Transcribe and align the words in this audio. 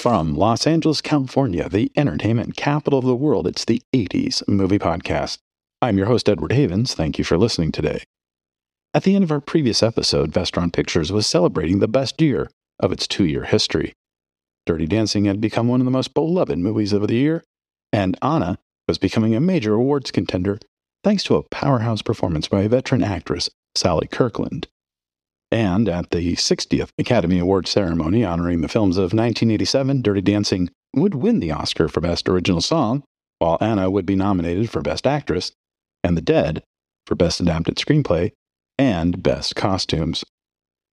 From 0.00 0.34
Los 0.34 0.66
Angeles, 0.66 1.02
California, 1.02 1.68
the 1.68 1.92
entertainment 1.94 2.56
capital 2.56 3.00
of 3.00 3.04
the 3.04 3.14
world, 3.14 3.46
it's 3.46 3.66
the 3.66 3.82
80s 3.92 4.42
Movie 4.48 4.78
Podcast. 4.78 5.36
I'm 5.82 5.98
your 5.98 6.06
host, 6.06 6.26
Edward 6.26 6.52
Havens. 6.52 6.94
Thank 6.94 7.18
you 7.18 7.24
for 7.24 7.36
listening 7.36 7.70
today. 7.70 8.04
At 8.94 9.02
the 9.02 9.14
end 9.14 9.24
of 9.24 9.30
our 9.30 9.42
previous 9.42 9.82
episode, 9.82 10.32
Vestron 10.32 10.72
Pictures 10.72 11.12
was 11.12 11.26
celebrating 11.26 11.80
the 11.80 11.86
best 11.86 12.18
year 12.22 12.50
of 12.78 12.92
its 12.92 13.06
two 13.06 13.26
year 13.26 13.44
history. 13.44 13.92
Dirty 14.64 14.86
Dancing 14.86 15.26
had 15.26 15.38
become 15.38 15.68
one 15.68 15.82
of 15.82 15.84
the 15.84 15.90
most 15.90 16.14
beloved 16.14 16.58
movies 16.58 16.94
of 16.94 17.06
the 17.06 17.16
year, 17.16 17.44
and 17.92 18.16
Anna 18.22 18.58
was 18.88 18.96
becoming 18.96 19.34
a 19.34 19.38
major 19.38 19.74
awards 19.74 20.10
contender 20.10 20.58
thanks 21.04 21.24
to 21.24 21.36
a 21.36 21.42
powerhouse 21.42 22.00
performance 22.00 22.48
by 22.48 22.66
veteran 22.68 23.04
actress 23.04 23.50
Sally 23.74 24.06
Kirkland. 24.06 24.66
And 25.52 25.88
at 25.88 26.10
the 26.10 26.36
60th 26.36 26.90
Academy 26.98 27.38
Award 27.38 27.66
ceremony 27.66 28.24
honoring 28.24 28.60
the 28.60 28.68
films 28.68 28.96
of 28.96 29.12
1987, 29.12 30.02
Dirty 30.02 30.20
Dancing 30.20 30.70
would 30.94 31.14
win 31.14 31.40
the 31.40 31.50
Oscar 31.50 31.88
for 31.88 32.00
Best 32.00 32.28
Original 32.28 32.60
Song, 32.60 33.02
while 33.38 33.58
Anna 33.60 33.90
would 33.90 34.06
be 34.06 34.16
nominated 34.16 34.70
for 34.70 34.80
Best 34.80 35.06
Actress, 35.06 35.52
and 36.04 36.16
The 36.16 36.22
Dead 36.22 36.62
for 37.06 37.14
Best 37.14 37.40
Adapted 37.40 37.76
Screenplay 37.76 38.32
and 38.78 39.22
Best 39.22 39.56
Costumes. 39.56 40.24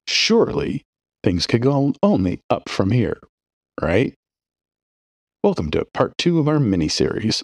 Surely 0.08 0.84
things 1.24 1.46
could 1.46 1.62
go 1.62 1.94
only 2.02 2.40
up 2.50 2.68
from 2.68 2.92
here, 2.92 3.20
right? 3.82 4.14
Welcome 5.44 5.70
to 5.72 5.86
part 5.94 6.18
two 6.18 6.40
of 6.40 6.48
our 6.48 6.60
mini 6.60 6.88
series. 6.88 7.44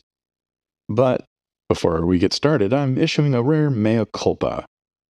But 0.89 1.25
before 1.69 2.05
we 2.05 2.17
get 2.17 2.33
started, 2.33 2.73
I'm 2.73 2.97
issuing 2.97 3.33
a 3.33 3.43
rare 3.43 3.69
mea 3.69 4.05
culpa. 4.11 4.65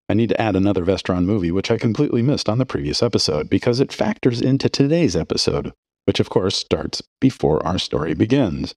I 0.09 0.15
need 0.15 0.29
to 0.31 0.41
add 0.41 0.57
another 0.57 0.85
Vestron 0.85 1.25
movie, 1.25 1.51
which 1.51 1.71
I 1.71 1.79
completely 1.79 2.23
missed 2.23 2.49
on 2.49 2.59
the 2.59 2.67
previous 2.67 3.03
episode, 3.03 3.49
because 3.49 3.81
it 3.81 3.93
factors 3.93 4.41
into 4.41 4.69
today's 4.69 5.17
episode, 5.17 5.73
which 6.05 6.21
of 6.21 6.29
course 6.29 6.57
starts 6.57 7.03
before 7.21 7.65
our 7.67 7.79
story 7.79 8.15
begins. 8.15 8.75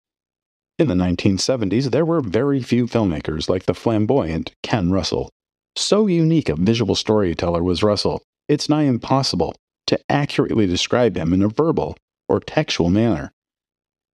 In 0.77 0.87
the 0.87 0.93
1970s, 0.93 1.91
there 1.91 2.05
were 2.05 2.21
very 2.21 2.61
few 2.61 2.85
filmmakers 2.85 3.49
like 3.49 3.65
the 3.65 3.73
flamboyant 3.73 4.51
Ken 4.61 4.91
Russell. 4.91 5.29
So 5.75 6.07
unique 6.07 6.49
a 6.49 6.55
visual 6.55 6.95
storyteller 6.95 7.63
was 7.63 7.83
Russell, 7.83 8.21
it's 8.47 8.69
nigh 8.69 8.83
impossible 8.83 9.55
to 9.87 9.99
accurately 10.09 10.67
describe 10.67 11.17
him 11.17 11.33
in 11.33 11.41
a 11.41 11.47
verbal 11.47 11.97
or 12.27 12.39
textual 12.39 12.89
manner. 12.89 13.31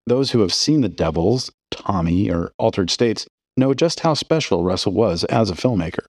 Those 0.07 0.31
who 0.31 0.39
have 0.39 0.53
seen 0.53 0.81
The 0.81 0.89
Devils, 0.89 1.51
Tommy, 1.69 2.31
or 2.31 2.51
Altered 2.57 2.89
States 2.89 3.27
know 3.57 3.73
just 3.73 4.01
how 4.01 4.13
special 4.13 4.63
Russell 4.63 4.93
was 4.93 5.23
as 5.25 5.49
a 5.49 5.55
filmmaker. 5.55 6.05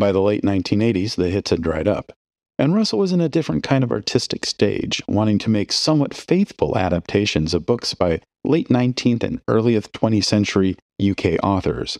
By 0.00 0.12
the 0.12 0.22
late 0.22 0.44
1980s, 0.44 1.16
the 1.16 1.28
hits 1.28 1.50
had 1.50 1.60
dried 1.60 1.86
up, 1.86 2.10
and 2.58 2.74
Russell 2.74 3.00
was 3.00 3.12
in 3.12 3.20
a 3.20 3.28
different 3.28 3.62
kind 3.62 3.84
of 3.84 3.92
artistic 3.92 4.46
stage, 4.46 5.02
wanting 5.06 5.36
to 5.40 5.50
make 5.50 5.70
somewhat 5.72 6.14
faithful 6.14 6.78
adaptations 6.78 7.52
of 7.52 7.66
books 7.66 7.92
by 7.92 8.22
late 8.42 8.68
19th 8.70 9.22
and 9.22 9.42
early 9.46 9.78
20th 9.78 10.24
century 10.24 10.74
UK 10.98 11.34
authors. 11.42 11.98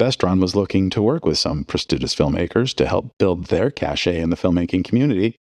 Vestron 0.00 0.40
was 0.40 0.54
looking 0.54 0.88
to 0.90 1.02
work 1.02 1.26
with 1.26 1.36
some 1.36 1.64
prestigious 1.64 2.14
filmmakers 2.14 2.76
to 2.76 2.86
help 2.86 3.10
build 3.18 3.46
their 3.46 3.72
cachet 3.72 4.20
in 4.20 4.30
the 4.30 4.36
filmmaking 4.36 4.84
community, 4.84 5.34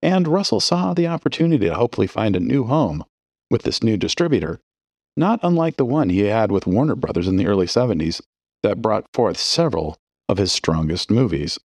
and 0.00 0.28
Russell 0.28 0.60
saw 0.60 0.94
the 0.94 1.08
opportunity 1.08 1.66
to 1.66 1.74
hopefully 1.74 2.06
find 2.06 2.36
a 2.36 2.40
new 2.40 2.62
home 2.62 3.02
with 3.50 3.62
this 3.62 3.82
new 3.82 3.96
distributor, 3.96 4.60
not 5.16 5.40
unlike 5.42 5.78
the 5.78 5.84
one 5.84 6.10
he 6.10 6.20
had 6.20 6.52
with 6.52 6.68
Warner 6.68 6.94
Brothers 6.94 7.26
in 7.26 7.38
the 7.38 7.48
early 7.48 7.66
70s 7.66 8.20
that 8.62 8.80
brought 8.80 9.06
forth 9.12 9.36
several 9.36 9.96
of 10.30 10.38
his 10.38 10.52
strongest 10.52 11.10
movies. 11.10 11.58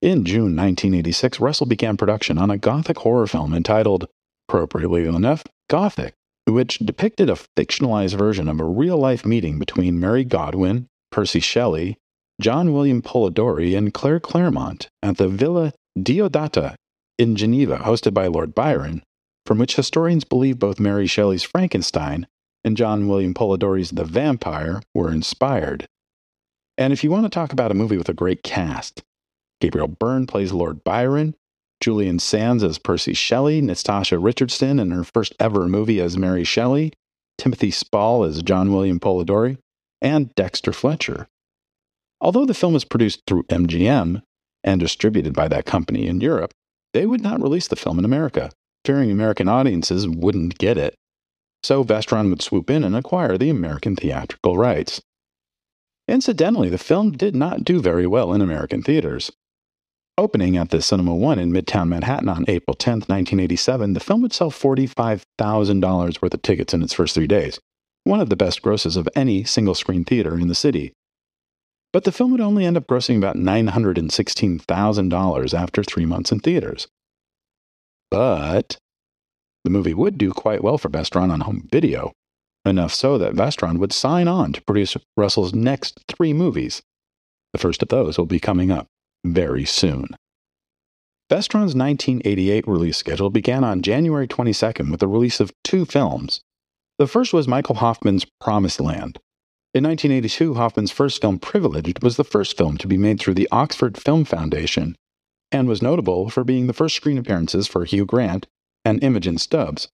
In 0.00 0.24
June 0.24 0.56
1986, 0.56 1.38
Russell 1.40 1.66
began 1.66 1.98
production 1.98 2.38
on 2.38 2.50
a 2.50 2.56
gothic 2.56 2.98
horror 2.98 3.26
film 3.26 3.52
entitled, 3.52 4.08
appropriately 4.48 5.06
enough, 5.06 5.44
Gothic, 5.68 6.14
which 6.46 6.78
depicted 6.78 7.28
a 7.28 7.36
fictionalized 7.56 8.14
version 8.14 8.48
of 8.48 8.60
a 8.60 8.64
real 8.64 8.96
life 8.96 9.26
meeting 9.26 9.58
between 9.58 10.00
Mary 10.00 10.24
Godwin, 10.24 10.86
Percy 11.12 11.40
Shelley, 11.40 11.98
John 12.40 12.72
William 12.72 13.02
Polidori, 13.02 13.76
and 13.76 13.92
Claire 13.92 14.20
Clairmont 14.20 14.88
at 15.02 15.18
the 15.18 15.28
Villa 15.28 15.74
Diodati 15.98 16.74
in 17.18 17.36
Geneva, 17.36 17.78
hosted 17.78 18.14
by 18.14 18.28
Lord 18.28 18.54
Byron, 18.54 19.02
from 19.44 19.58
which 19.58 19.76
historians 19.76 20.24
believe 20.24 20.58
both 20.58 20.80
Mary 20.80 21.06
Shelley's 21.06 21.42
Frankenstein 21.42 22.26
and 22.64 22.76
John 22.76 23.08
William 23.08 23.34
Polidori's 23.34 23.90
The 23.90 24.04
Vampire 24.04 24.80
were 24.94 25.12
inspired. 25.12 25.86
And 26.78 26.92
if 26.92 27.02
you 27.02 27.10
want 27.10 27.24
to 27.24 27.28
talk 27.28 27.52
about 27.52 27.72
a 27.72 27.74
movie 27.74 27.98
with 27.98 28.08
a 28.08 28.14
great 28.14 28.44
cast, 28.44 29.02
Gabriel 29.60 29.88
Byrne 29.88 30.28
plays 30.28 30.52
Lord 30.52 30.84
Byron, 30.84 31.34
Julian 31.80 32.20
Sands 32.20 32.62
as 32.62 32.78
Percy 32.78 33.14
Shelley, 33.14 33.60
Natasha 33.60 34.16
Richardson 34.16 34.78
in 34.78 34.92
her 34.92 35.02
first 35.02 35.34
ever 35.40 35.66
movie 35.66 36.00
as 36.00 36.16
Mary 36.16 36.44
Shelley, 36.44 36.92
Timothy 37.36 37.72
Spall 37.72 38.22
as 38.22 38.44
John 38.44 38.72
William 38.72 39.00
Polidori, 39.00 39.58
and 40.00 40.32
Dexter 40.36 40.72
Fletcher. 40.72 41.26
Although 42.20 42.46
the 42.46 42.54
film 42.54 42.74
was 42.74 42.84
produced 42.84 43.22
through 43.26 43.42
MGM 43.44 44.22
and 44.62 44.80
distributed 44.80 45.34
by 45.34 45.48
that 45.48 45.66
company 45.66 46.06
in 46.06 46.20
Europe, 46.20 46.52
they 46.94 47.06
would 47.06 47.20
not 47.20 47.42
release 47.42 47.66
the 47.66 47.76
film 47.76 47.98
in 47.98 48.04
America, 48.04 48.50
fearing 48.84 49.10
American 49.10 49.48
audiences 49.48 50.08
wouldn't 50.08 50.58
get 50.58 50.78
it. 50.78 50.94
So 51.64 51.82
Vestron 51.82 52.30
would 52.30 52.42
swoop 52.42 52.70
in 52.70 52.84
and 52.84 52.94
acquire 52.94 53.36
the 53.36 53.50
American 53.50 53.96
theatrical 53.96 54.56
rights. 54.56 55.00
Incidentally, 56.08 56.70
the 56.70 56.78
film 56.78 57.12
did 57.12 57.36
not 57.36 57.64
do 57.64 57.82
very 57.82 58.06
well 58.06 58.32
in 58.32 58.40
American 58.40 58.82
theaters. 58.82 59.30
Opening 60.16 60.56
at 60.56 60.70
the 60.70 60.80
Cinema 60.80 61.14
One 61.14 61.38
in 61.38 61.52
Midtown 61.52 61.88
Manhattan 61.88 62.30
on 62.30 62.46
April 62.48 62.74
10, 62.74 62.94
1987, 62.94 63.92
the 63.92 64.00
film 64.00 64.22
would 64.22 64.32
sell 64.32 64.50
$45,000 64.50 66.22
worth 66.22 66.34
of 66.34 66.42
tickets 66.42 66.72
in 66.72 66.82
its 66.82 66.94
first 66.94 67.14
three 67.14 67.26
days, 67.26 67.60
one 68.04 68.20
of 68.20 68.30
the 68.30 68.36
best 68.36 68.62
grosses 68.62 68.96
of 68.96 69.06
any 69.14 69.44
single 69.44 69.74
screen 69.74 70.04
theater 70.04 70.38
in 70.38 70.48
the 70.48 70.54
city. 70.54 70.94
But 71.92 72.04
the 72.04 72.12
film 72.12 72.30
would 72.32 72.40
only 72.40 72.64
end 72.64 72.78
up 72.78 72.86
grossing 72.86 73.18
about 73.18 73.36
$916,000 73.36 75.54
after 75.54 75.84
three 75.84 76.06
months 76.06 76.32
in 76.32 76.40
theaters. 76.40 76.88
But 78.10 78.78
the 79.64 79.70
movie 79.70 79.94
would 79.94 80.16
do 80.16 80.32
quite 80.32 80.64
well 80.64 80.78
for 80.78 80.88
Vestron 80.88 81.30
on 81.30 81.42
home 81.42 81.68
video, 81.70 82.12
enough 82.68 82.94
so 82.94 83.18
that 83.18 83.34
Vestron 83.34 83.78
would 83.78 83.92
sign 83.92 84.28
on 84.28 84.52
to 84.52 84.62
produce 84.62 84.96
Russell's 85.16 85.54
next 85.54 86.04
three 86.08 86.32
movies. 86.32 86.82
The 87.52 87.58
first 87.58 87.82
of 87.82 87.88
those 87.88 88.18
will 88.18 88.26
be 88.26 88.40
coming 88.40 88.70
up 88.70 88.86
very 89.24 89.64
soon. 89.64 90.08
Vestron's 91.30 91.74
1988 91.74 92.66
release 92.66 92.96
schedule 92.96 93.30
began 93.30 93.64
on 93.64 93.82
January 93.82 94.26
22nd 94.26 94.90
with 94.90 95.00
the 95.00 95.08
release 95.08 95.40
of 95.40 95.52
two 95.62 95.84
films. 95.84 96.40
The 96.98 97.06
first 97.06 97.32
was 97.32 97.46
Michael 97.48 97.76
Hoffman's 97.76 98.26
Promised 98.40 98.80
Land. 98.80 99.18
In 99.74 99.84
1982, 99.84 100.54
Hoffman's 100.54 100.90
first 100.90 101.20
film, 101.20 101.38
Privileged, 101.38 102.02
was 102.02 102.16
the 102.16 102.24
first 102.24 102.56
film 102.56 102.78
to 102.78 102.86
be 102.86 102.96
made 102.96 103.20
through 103.20 103.34
the 103.34 103.48
Oxford 103.52 103.98
Film 103.98 104.24
Foundation 104.24 104.96
and 105.52 105.68
was 105.68 105.82
notable 105.82 106.30
for 106.30 106.44
being 106.44 106.66
the 106.66 106.72
first 106.72 106.96
screen 106.96 107.18
appearances 107.18 107.66
for 107.66 107.84
Hugh 107.84 108.06
Grant 108.06 108.46
and 108.84 109.02
Imogen 109.02 109.36
Stubbs 109.36 109.88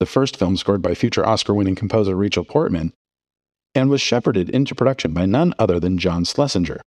the 0.00 0.06
first 0.06 0.36
film 0.36 0.56
scored 0.56 0.82
by 0.82 0.94
future 0.94 1.26
Oscar 1.26 1.54
winning 1.54 1.74
composer 1.74 2.16
Rachel 2.16 2.44
Portman, 2.44 2.92
and 3.74 3.90
was 3.90 4.00
shepherded 4.00 4.50
into 4.50 4.74
production 4.74 5.12
by 5.12 5.26
none 5.26 5.54
other 5.58 5.78
than 5.78 5.98
John 5.98 6.24
Schlesinger, 6.24 6.80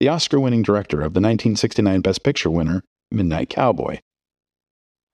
the 0.00 0.08
Oscar 0.08 0.38
winning 0.38 0.62
director 0.62 0.98
of 0.98 1.14
the 1.14 1.20
1969 1.20 2.00
Best 2.00 2.22
Picture 2.22 2.50
winner, 2.50 2.82
Midnight 3.10 3.50
Cowboy. 3.50 3.98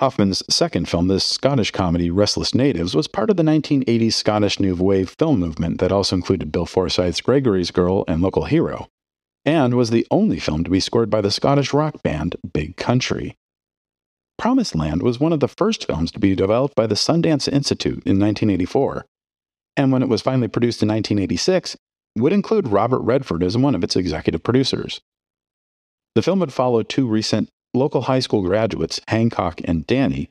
Hoffman's 0.00 0.42
second 0.52 0.88
film, 0.88 1.06
the 1.06 1.20
Scottish 1.20 1.70
comedy 1.70 2.10
Restless 2.10 2.54
Natives, 2.54 2.94
was 2.94 3.06
part 3.06 3.30
of 3.30 3.36
the 3.36 3.44
1980s 3.44 4.14
Scottish 4.14 4.58
New 4.58 4.74
Wave 4.74 5.14
film 5.16 5.38
movement 5.38 5.78
that 5.78 5.92
also 5.92 6.16
included 6.16 6.50
Bill 6.50 6.66
Forsyth's 6.66 7.20
Gregory's 7.20 7.70
Girl 7.70 8.04
and 8.08 8.20
Local 8.20 8.46
Hero, 8.46 8.88
and 9.44 9.74
was 9.74 9.90
the 9.90 10.06
only 10.10 10.40
film 10.40 10.64
to 10.64 10.70
be 10.70 10.80
scored 10.80 11.08
by 11.08 11.20
the 11.20 11.30
Scottish 11.30 11.72
rock 11.72 12.02
band 12.02 12.34
Big 12.52 12.76
Country. 12.76 13.36
Promised 14.42 14.74
Land 14.74 15.04
was 15.04 15.20
one 15.20 15.32
of 15.32 15.38
the 15.38 15.46
first 15.46 15.86
films 15.86 16.10
to 16.10 16.18
be 16.18 16.34
developed 16.34 16.74
by 16.74 16.88
the 16.88 16.96
Sundance 16.96 17.46
Institute 17.46 18.02
in 18.04 18.18
1984, 18.18 19.06
and 19.76 19.92
when 19.92 20.02
it 20.02 20.08
was 20.08 20.20
finally 20.20 20.48
produced 20.48 20.82
in 20.82 20.88
1986, 20.88 21.76
would 22.18 22.32
include 22.32 22.66
Robert 22.66 22.98
Redford 23.02 23.44
as 23.44 23.56
one 23.56 23.76
of 23.76 23.84
its 23.84 23.94
executive 23.94 24.42
producers. 24.42 25.00
The 26.16 26.22
film 26.22 26.40
would 26.40 26.52
follow 26.52 26.82
two 26.82 27.06
recent 27.06 27.50
local 27.72 28.02
high 28.02 28.18
school 28.18 28.42
graduates, 28.42 29.00
Hancock 29.06 29.60
and 29.62 29.86
Danny, 29.86 30.28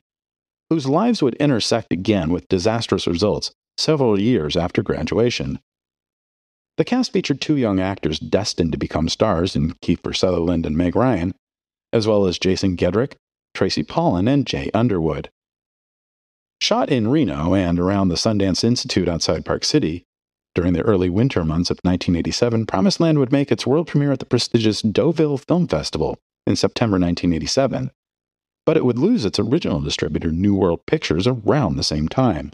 whose 0.68 0.84
lives 0.84 1.22
would 1.22 1.36
intersect 1.36 1.90
again 1.90 2.30
with 2.30 2.48
disastrous 2.48 3.06
results 3.06 3.50
several 3.78 4.20
years 4.20 4.58
after 4.58 4.82
graduation. 4.82 5.58
The 6.76 6.84
cast 6.84 7.14
featured 7.14 7.40
two 7.40 7.56
young 7.56 7.80
actors 7.80 8.18
destined 8.18 8.72
to 8.72 8.78
become 8.78 9.08
stars 9.08 9.56
in 9.56 9.72
Kiefer 9.82 10.14
Sutherland 10.14 10.66
and 10.66 10.76
Meg 10.76 10.96
Ryan, 10.96 11.32
as 11.94 12.06
well 12.06 12.26
as 12.26 12.38
Jason 12.38 12.76
Gedrick, 12.76 13.14
Tracy 13.54 13.84
Pollan, 13.84 14.28
and 14.28 14.46
Jay 14.46 14.70
Underwood. 14.72 15.30
Shot 16.60 16.90
in 16.90 17.08
Reno 17.08 17.54
and 17.54 17.78
around 17.78 18.08
the 18.08 18.14
Sundance 18.14 18.62
Institute 18.62 19.08
outside 19.08 19.44
Park 19.44 19.64
City, 19.64 20.04
during 20.54 20.74
the 20.74 20.82
early 20.82 21.08
winter 21.08 21.44
months 21.44 21.70
of 21.70 21.78
1987, 21.82 22.66
Promised 22.66 23.00
Land 23.00 23.18
would 23.18 23.32
make 23.32 23.50
its 23.50 23.66
world 23.66 23.88
premiere 23.88 24.12
at 24.12 24.18
the 24.18 24.26
prestigious 24.26 24.82
Deauville 24.82 25.38
Film 25.38 25.66
Festival 25.66 26.18
in 26.46 26.56
September 26.56 26.94
1987. 26.98 27.90
but 28.64 28.76
it 28.76 28.84
would 28.84 28.98
lose 28.98 29.24
its 29.24 29.38
original 29.38 29.80
distributor, 29.80 30.30
New 30.30 30.54
World 30.54 30.86
Pictures, 30.86 31.26
around 31.26 31.76
the 31.76 31.82
same 31.82 32.08
time. 32.08 32.52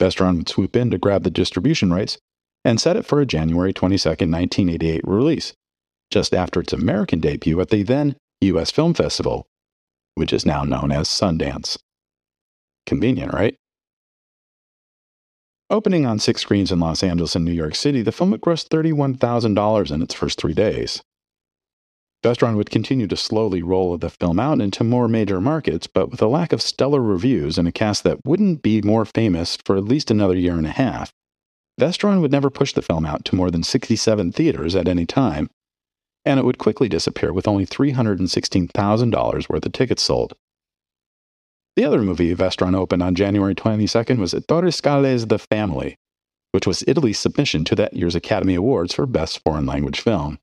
Vestron 0.00 0.38
would 0.38 0.48
swoop 0.48 0.76
in 0.76 0.90
to 0.90 0.98
grab 0.98 1.22
the 1.22 1.30
distribution 1.30 1.92
rights 1.92 2.18
and 2.64 2.80
set 2.80 2.96
it 2.96 3.06
for 3.06 3.20
a 3.20 3.26
January 3.26 3.72
22, 3.72 4.08
1988 4.08 5.00
release, 5.06 5.54
just 6.10 6.34
after 6.34 6.60
its 6.60 6.72
American 6.72 7.20
debut 7.20 7.60
at 7.60 7.70
the 7.70 7.82
then 7.82 8.16
U.S. 8.42 8.70
Film 8.70 8.94
Festival, 8.94 9.46
which 10.14 10.32
is 10.32 10.46
now 10.46 10.64
known 10.64 10.92
as 10.92 11.08
Sundance. 11.08 11.78
Convenient, 12.86 13.32
right? 13.32 13.54
Opening 15.70 16.04
on 16.04 16.18
six 16.18 16.40
screens 16.42 16.72
in 16.72 16.80
Los 16.80 17.02
Angeles 17.02 17.36
and 17.36 17.44
New 17.44 17.52
York 17.52 17.76
City, 17.76 18.02
the 18.02 18.10
film 18.10 18.32
would 18.32 18.40
gross 18.40 18.64
$31,000 18.64 19.90
in 19.92 20.02
its 20.02 20.14
first 20.14 20.40
three 20.40 20.52
days. 20.52 21.00
Vestron 22.24 22.56
would 22.56 22.70
continue 22.70 23.06
to 23.06 23.16
slowly 23.16 23.62
roll 23.62 23.96
the 23.96 24.10
film 24.10 24.38
out 24.38 24.60
into 24.60 24.84
more 24.84 25.08
major 25.08 25.40
markets, 25.40 25.86
but 25.86 26.10
with 26.10 26.20
a 26.20 26.26
lack 26.26 26.52
of 26.52 26.60
stellar 26.60 27.00
reviews 27.00 27.56
and 27.56 27.66
a 27.66 27.72
cast 27.72 28.04
that 28.04 28.18
wouldn't 28.26 28.62
be 28.62 28.82
more 28.82 29.06
famous 29.06 29.56
for 29.64 29.76
at 29.76 29.84
least 29.84 30.10
another 30.10 30.36
year 30.36 30.56
and 30.56 30.66
a 30.66 30.70
half, 30.70 31.12
Vestron 31.80 32.20
would 32.20 32.32
never 32.32 32.50
push 32.50 32.74
the 32.74 32.82
film 32.82 33.06
out 33.06 33.24
to 33.24 33.34
more 33.34 33.50
than 33.50 33.62
67 33.62 34.32
theaters 34.32 34.74
at 34.74 34.86
any 34.86 35.06
time, 35.06 35.48
and 36.24 36.38
it 36.38 36.44
would 36.44 36.58
quickly 36.58 36.88
disappear 36.88 37.32
with 37.32 37.48
only 37.48 37.66
$316,000 37.66 39.48
worth 39.48 39.66
of 39.66 39.72
tickets 39.72 40.02
sold. 40.02 40.34
The 41.76 41.84
other 41.84 42.02
movie 42.02 42.34
Vestron 42.34 42.74
opened 42.74 43.02
on 43.02 43.14
January 43.14 43.54
22nd 43.54 44.18
was 44.18 44.34
Ettore 44.34 44.70
Scola's 44.70 45.26
The 45.26 45.38
Family, 45.38 45.96
which 46.52 46.66
was 46.66 46.84
Italy's 46.86 47.18
submission 47.18 47.64
to 47.64 47.74
that 47.76 47.94
year's 47.94 48.14
Academy 48.14 48.54
Awards 48.54 48.94
for 48.94 49.06
Best 49.06 49.40
Foreign 49.44 49.66
Language 49.66 50.00
Film 50.00 50.38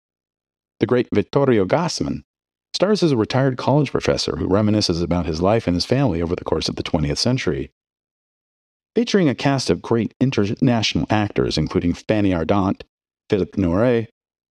the 0.79 0.85
great 0.85 1.07
Vittorio 1.13 1.65
Gassman, 1.65 2.23
stars 2.73 3.01
as 3.01 3.11
a 3.11 3.17
retired 3.17 3.57
college 3.57 3.91
professor 3.91 4.37
who 4.37 4.47
reminisces 4.47 5.01
about 5.01 5.25
his 5.25 5.41
life 5.41 5.67
and 5.67 5.75
his 5.75 5.85
family 5.85 6.21
over 6.21 6.35
the 6.35 6.43
course 6.43 6.69
of 6.69 6.75
the 6.75 6.83
20th 6.83 7.17
century. 7.17 7.71
Featuring 8.95 9.29
a 9.29 9.35
cast 9.35 9.69
of 9.69 9.81
great 9.81 10.13
international 10.19 11.05
actors, 11.09 11.57
including 11.57 11.93
Fanny 11.93 12.31
Ardant, 12.31 12.81
Philippe 13.29 13.59
Noiret, 13.61 14.07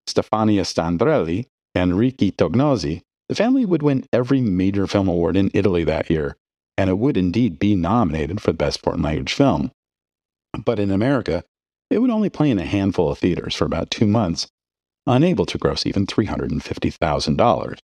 Stefania 0.09 0.63
Sandrelli, 0.63 1.47
and 1.75 1.99
Ricky 1.99 2.31
Tognazzi, 2.31 3.03
the 3.29 3.35
family 3.35 3.65
would 3.65 3.83
win 3.83 4.07
every 4.13 4.41
major 4.41 4.87
film 4.87 5.09
award 5.09 5.37
in 5.37 5.51
Italy 5.55 5.85
that 5.85 6.11
year, 6.11 6.37
and 6.77 6.91
it 6.91 6.99
would 6.99 7.17
indeed 7.17 7.59
be 7.59 7.75
nominated 7.75 8.41
for 8.41 8.53
the 8.53 8.59
Best 8.59 8.81
Foreign 8.81 9.03
Language 9.03 9.33
Film. 9.33 9.71
But 10.65 10.79
in 10.79 10.91
America, 10.91 11.43
it 11.91 11.99
would 11.99 12.11
only 12.11 12.31
play 12.31 12.51
in 12.51 12.59
a 12.59 12.65
handful 12.65 13.11
of 13.11 13.19
theaters 13.19 13.55
for 13.55 13.65
about 13.65 13.91
two 13.91 14.07
months 14.07 14.49
unable 15.07 15.47
to 15.47 15.59
gross 15.59 15.87
even 15.87 16.07
$350,000. 16.07 17.79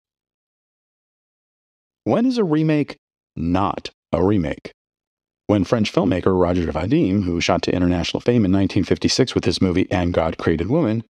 When 2.04 2.26
is 2.26 2.38
a 2.38 2.44
remake 2.44 2.96
not 3.36 3.90
a 4.12 4.22
remake? 4.22 4.72
When 5.46 5.64
French 5.64 5.92
filmmaker 5.92 6.38
Roger 6.38 6.70
Vadim, 6.70 7.24
who 7.24 7.40
shot 7.40 7.62
to 7.62 7.74
international 7.74 8.20
fame 8.20 8.44
in 8.44 8.52
1956 8.52 9.34
with 9.34 9.44
his 9.44 9.62
movie 9.62 9.90
And 9.90 10.12
God 10.12 10.38
Created 10.38 10.68
Woman, 10.68 11.04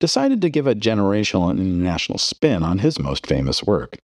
decided 0.00 0.40
to 0.42 0.50
give 0.50 0.66
a 0.66 0.74
generational 0.74 1.50
and 1.50 1.58
international 1.58 2.18
spin 2.18 2.62
on 2.62 2.78
his 2.78 2.98
most 2.98 3.26
famous 3.26 3.62
work, 3.62 3.98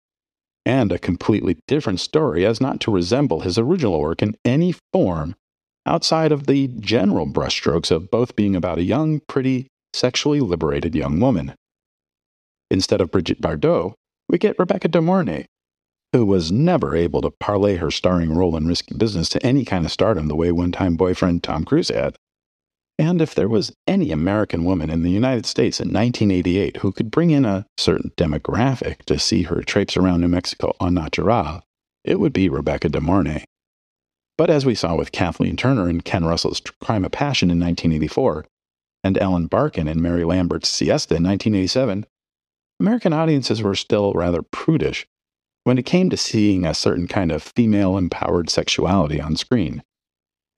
and 0.65 0.93
a 0.93 0.99
completely 0.99 1.59
different 1.67 2.01
story 2.01 2.47
as 2.47 2.61
not 2.61 2.81
to 2.81 2.91
resemble 2.91 3.41
his 3.41 3.59
original 3.59 4.01
work 4.01 4.23
in 4.23 4.37
any 4.45 4.75
form 4.93 5.35
outside 5.87 6.33
of 6.33 6.47
the 6.47 6.69
general 6.79 7.27
brushstrokes 7.27 7.91
of 7.91 8.11
both 8.11 8.37
being 8.37 8.55
about 8.55 8.79
a 8.79 8.85
young, 8.85 9.21
pretty, 9.29 9.67
sexually 9.93 10.41
liberated 10.41 10.95
young 10.95 11.21
woman. 11.21 11.55
Instead 12.71 13.01
of 13.01 13.11
Brigitte 13.11 13.41
Bardot, 13.41 13.95
we 14.29 14.39
get 14.39 14.59
Rebecca 14.59 14.89
De 14.89 15.01
Mornay, 15.01 15.45
who 16.13 16.25
was 16.25 16.53
never 16.53 16.95
able 16.95 17.21
to 17.21 17.31
parlay 17.31 17.77
her 17.77 17.91
starring 17.91 18.35
role 18.35 18.57
in 18.57 18.67
risky 18.67 18.95
business 18.95 19.29
to 19.31 19.45
any 19.45 19.65
kind 19.65 19.85
of 19.85 19.93
stardom 19.93 20.29
the 20.29 20.37
way 20.37 20.53
one 20.53 20.73
time 20.73 20.97
boyfriend 20.97 21.43
Tom 21.43 21.65
Cruise 21.65 21.89
had. 21.89 22.17
And 22.99 23.21
if 23.21 23.35
there 23.35 23.49
was 23.49 23.75
any 23.87 24.13
American 24.13 24.65
woman 24.65 24.91
in 24.91 25.03
the 25.03 25.11
United 25.11 25.47
States 25.47 25.81
in 25.81 25.89
1988 25.89 26.79
who 26.79 26.93
could 26.93 27.11
bring 27.11 27.31
in 27.31 27.45
a 27.45 27.67
certain 27.77 28.13
demographic 28.17 29.03
to 29.07 29.19
see 29.19 29.43
her 29.43 29.63
traipse 29.63 29.97
around 29.97 30.21
New 30.21 30.29
Mexico 30.29 30.75
en 30.81 30.95
natural, 30.95 31.63
it 32.05 32.21
would 32.21 32.33
be 32.33 32.49
Rebecca 32.49 32.89
De 32.89 33.01
Mornay. 33.01 33.45
But 34.39 34.51
as 34.51 34.67
we 34.67 34.75
saw 34.75 34.95
with 34.95 35.13
Kathleen 35.13 35.57
Turner 35.57 35.89
in 35.89 36.01
Ken 36.01 36.25
Russell's 36.25 36.61
Crime 36.81 37.05
of 37.05 37.13
Passion 37.13 37.51
in 37.51 37.61
1984, 37.61 38.47
and 39.05 39.19
Ellen 39.19 39.47
Barkin 39.47 39.89
in 39.89 40.01
Mary 40.01 40.25
Lambert's 40.25 40.69
Siesta 40.69 41.17
in 41.17 41.25
1987, 41.25 42.07
American 42.81 43.13
audiences 43.13 43.63
were 43.63 43.75
still 43.75 44.13
rather 44.13 44.43
prudish 44.43 45.07
when 45.65 45.79
it 45.79 45.87
came 45.87 46.11
to 46.11 46.17
seeing 46.17 46.65
a 46.65 46.75
certain 46.75 47.07
kind 47.07 47.31
of 47.31 47.53
female 47.57 47.97
empowered 47.97 48.51
sexuality 48.51 49.21
on 49.21 49.37
screen. 49.37 49.83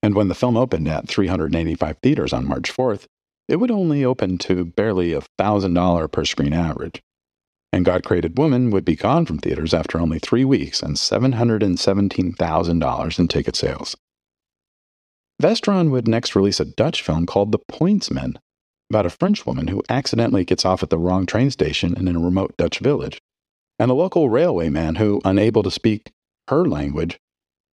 And 0.04 0.14
when 0.14 0.28
the 0.28 0.34
film 0.34 0.56
opened 0.58 0.86
at 0.86 1.08
385 1.08 1.96
theaters 2.02 2.34
on 2.34 2.46
March 2.46 2.70
4th, 2.70 3.06
it 3.48 3.56
would 3.56 3.70
only 3.70 4.04
open 4.04 4.36
to 4.36 4.66
barely 4.66 5.14
a 5.14 5.22
$1,000 5.40 6.12
per 6.12 6.26
screen 6.26 6.52
average. 6.52 7.00
And 7.72 7.86
God 7.86 8.04
Created 8.04 8.36
Woman 8.36 8.68
would 8.68 8.84
be 8.84 8.96
gone 8.96 9.24
from 9.24 9.38
theaters 9.38 9.72
after 9.72 9.98
only 9.98 10.18
three 10.18 10.44
weeks 10.44 10.82
and 10.82 10.96
$717,000 10.96 13.18
in 13.18 13.28
ticket 13.28 13.56
sales. 13.56 13.96
Vestron 15.42 15.88
would 15.88 16.06
next 16.06 16.36
release 16.36 16.60
a 16.60 16.66
Dutch 16.66 17.00
film 17.00 17.24
called 17.24 17.50
The 17.50 17.60
Pointsman, 17.60 18.36
about 18.90 19.06
a 19.06 19.10
French 19.10 19.46
woman 19.46 19.68
who 19.68 19.82
accidentally 19.88 20.44
gets 20.44 20.66
off 20.66 20.82
at 20.82 20.90
the 20.90 20.98
wrong 20.98 21.24
train 21.24 21.50
station 21.50 21.96
in 21.96 22.14
a 22.14 22.20
remote 22.20 22.54
Dutch 22.58 22.80
village, 22.80 23.22
and 23.78 23.90
a 23.90 23.94
local 23.94 24.28
railway 24.28 24.68
man 24.68 24.96
who, 24.96 25.22
unable 25.24 25.62
to 25.62 25.70
speak 25.70 26.12
her 26.48 26.66
language, 26.66 27.18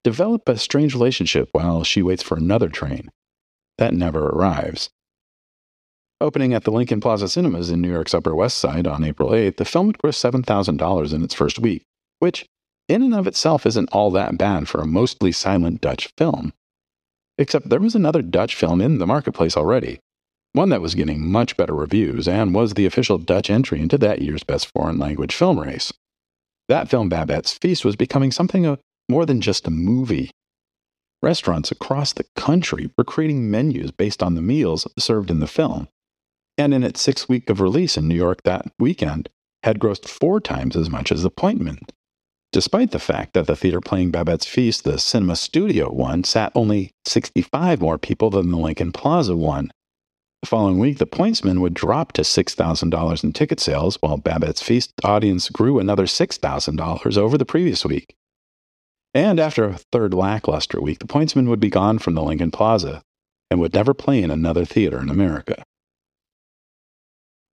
develop 0.04 0.48
a 0.48 0.58
strange 0.58 0.94
relationship 0.94 1.48
while 1.52 1.84
she 1.84 2.02
waits 2.02 2.22
for 2.22 2.36
another 2.36 2.68
train. 2.68 3.10
That 3.78 3.94
never 3.94 4.26
arrives. 4.26 4.90
Opening 6.20 6.52
at 6.52 6.64
the 6.64 6.70
Lincoln 6.70 7.00
Plaza 7.00 7.28
Cinemas 7.28 7.70
in 7.70 7.80
New 7.80 7.90
York's 7.90 8.12
Upper 8.12 8.34
West 8.34 8.58
Side 8.58 8.86
on 8.86 9.04
April 9.04 9.30
8th, 9.30 9.56
the 9.56 9.64
film 9.64 9.86
would 9.86 9.98
gross 9.98 10.18
$7,000 10.18 11.14
in 11.14 11.22
its 11.22 11.34
first 11.34 11.58
week, 11.58 11.82
which, 12.18 12.44
in 12.88 13.02
and 13.02 13.14
of 13.14 13.26
itself, 13.26 13.64
isn't 13.64 13.88
all 13.90 14.10
that 14.10 14.36
bad 14.36 14.68
for 14.68 14.82
a 14.82 14.86
mostly 14.86 15.32
silent 15.32 15.80
Dutch 15.80 16.10
film. 16.18 16.52
Except 17.38 17.70
there 17.70 17.80
was 17.80 17.94
another 17.94 18.20
Dutch 18.20 18.54
film 18.54 18.82
in 18.82 18.98
the 18.98 19.06
marketplace 19.06 19.56
already, 19.56 19.98
one 20.52 20.68
that 20.68 20.82
was 20.82 20.94
getting 20.94 21.30
much 21.30 21.56
better 21.56 21.74
reviews 21.74 22.28
and 22.28 22.54
was 22.54 22.74
the 22.74 22.84
official 22.84 23.16
Dutch 23.16 23.48
entry 23.48 23.80
into 23.80 23.96
that 23.96 24.20
year's 24.20 24.42
Best 24.42 24.70
Foreign 24.74 24.98
Language 24.98 25.34
Film 25.34 25.58
race. 25.58 25.92
That 26.68 26.90
film, 26.90 27.08
Babette's 27.08 27.56
Feast, 27.56 27.84
was 27.84 27.96
becoming 27.96 28.30
something 28.30 28.66
of 28.66 28.78
more 29.10 29.26
than 29.26 29.40
just 29.40 29.66
a 29.66 29.70
movie. 29.70 30.30
Restaurants 31.22 31.70
across 31.70 32.12
the 32.12 32.24
country 32.36 32.90
were 32.96 33.04
creating 33.04 33.50
menus 33.50 33.90
based 33.90 34.22
on 34.22 34.34
the 34.34 34.42
meals 34.42 34.86
served 34.98 35.30
in 35.30 35.40
the 35.40 35.46
film, 35.46 35.88
and 36.56 36.72
in 36.72 36.82
its 36.82 37.02
sixth 37.02 37.28
week 37.28 37.50
of 37.50 37.60
release 37.60 37.96
in 37.96 38.08
New 38.08 38.14
York 38.14 38.42
that 38.44 38.72
weekend, 38.78 39.28
had 39.64 39.78
grossed 39.78 40.08
four 40.08 40.40
times 40.40 40.76
as 40.76 40.88
much 40.88 41.12
as 41.12 41.24
Appointment 41.24 41.92
despite 42.52 42.90
the 42.90 42.98
fact 42.98 43.34
that 43.34 43.46
the 43.46 43.56
theater 43.56 43.80
playing 43.80 44.10
Babette's 44.10 44.46
Feast, 44.46 44.84
the 44.84 44.98
Cinema 44.98 45.36
Studio 45.36 45.90
one, 45.90 46.24
sat 46.24 46.52
only 46.54 46.92
65 47.06 47.80
more 47.80 47.98
people 47.98 48.30
than 48.30 48.50
the 48.50 48.56
Lincoln 48.56 48.92
Plaza 48.92 49.36
one. 49.36 49.70
The 50.42 50.48
following 50.48 50.78
week, 50.78 50.98
the 50.98 51.06
Pointsman 51.06 51.60
would 51.60 51.74
drop 51.74 52.12
to 52.12 52.22
$6,000 52.22 53.24
in 53.24 53.32
ticket 53.32 53.60
sales, 53.60 53.98
while 54.00 54.16
Babette's 54.16 54.62
Feast 54.62 54.92
audience 55.04 55.50
grew 55.50 55.78
another 55.78 56.06
$6,000 56.06 57.16
over 57.18 57.38
the 57.38 57.44
previous 57.44 57.84
week. 57.84 58.14
And 59.12 59.40
after 59.40 59.64
a 59.64 59.78
third 59.92 60.14
lackluster 60.14 60.80
week, 60.80 61.00
the 61.00 61.06
Pointsman 61.06 61.48
would 61.48 61.60
be 61.60 61.70
gone 61.70 61.98
from 61.98 62.14
the 62.14 62.22
Lincoln 62.22 62.50
Plaza 62.50 63.02
and 63.50 63.60
would 63.60 63.74
never 63.74 63.92
play 63.92 64.22
in 64.22 64.30
another 64.30 64.64
theater 64.64 65.00
in 65.00 65.08
America. 65.08 65.64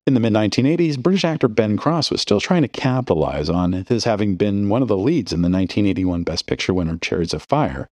In 0.05 0.13
the 0.13 0.19
mid 0.19 0.33
1980s, 0.33 0.99
British 0.99 1.25
actor 1.25 1.47
Ben 1.47 1.77
Cross 1.77 2.11
was 2.11 2.21
still 2.21 2.39
trying 2.39 2.61
to 2.61 2.67
capitalize 2.67 3.49
on 3.49 3.71
his 3.73 4.03
having 4.03 4.35
been 4.35 4.69
one 4.69 4.81
of 4.81 4.87
the 4.87 4.97
leads 4.97 5.33
in 5.33 5.41
the 5.41 5.49
1981 5.49 6.23
Best 6.23 6.45
Picture 6.45 6.73
winner 6.73 6.97
Chariots 6.97 7.33
of 7.33 7.41
Fire, 7.41 7.87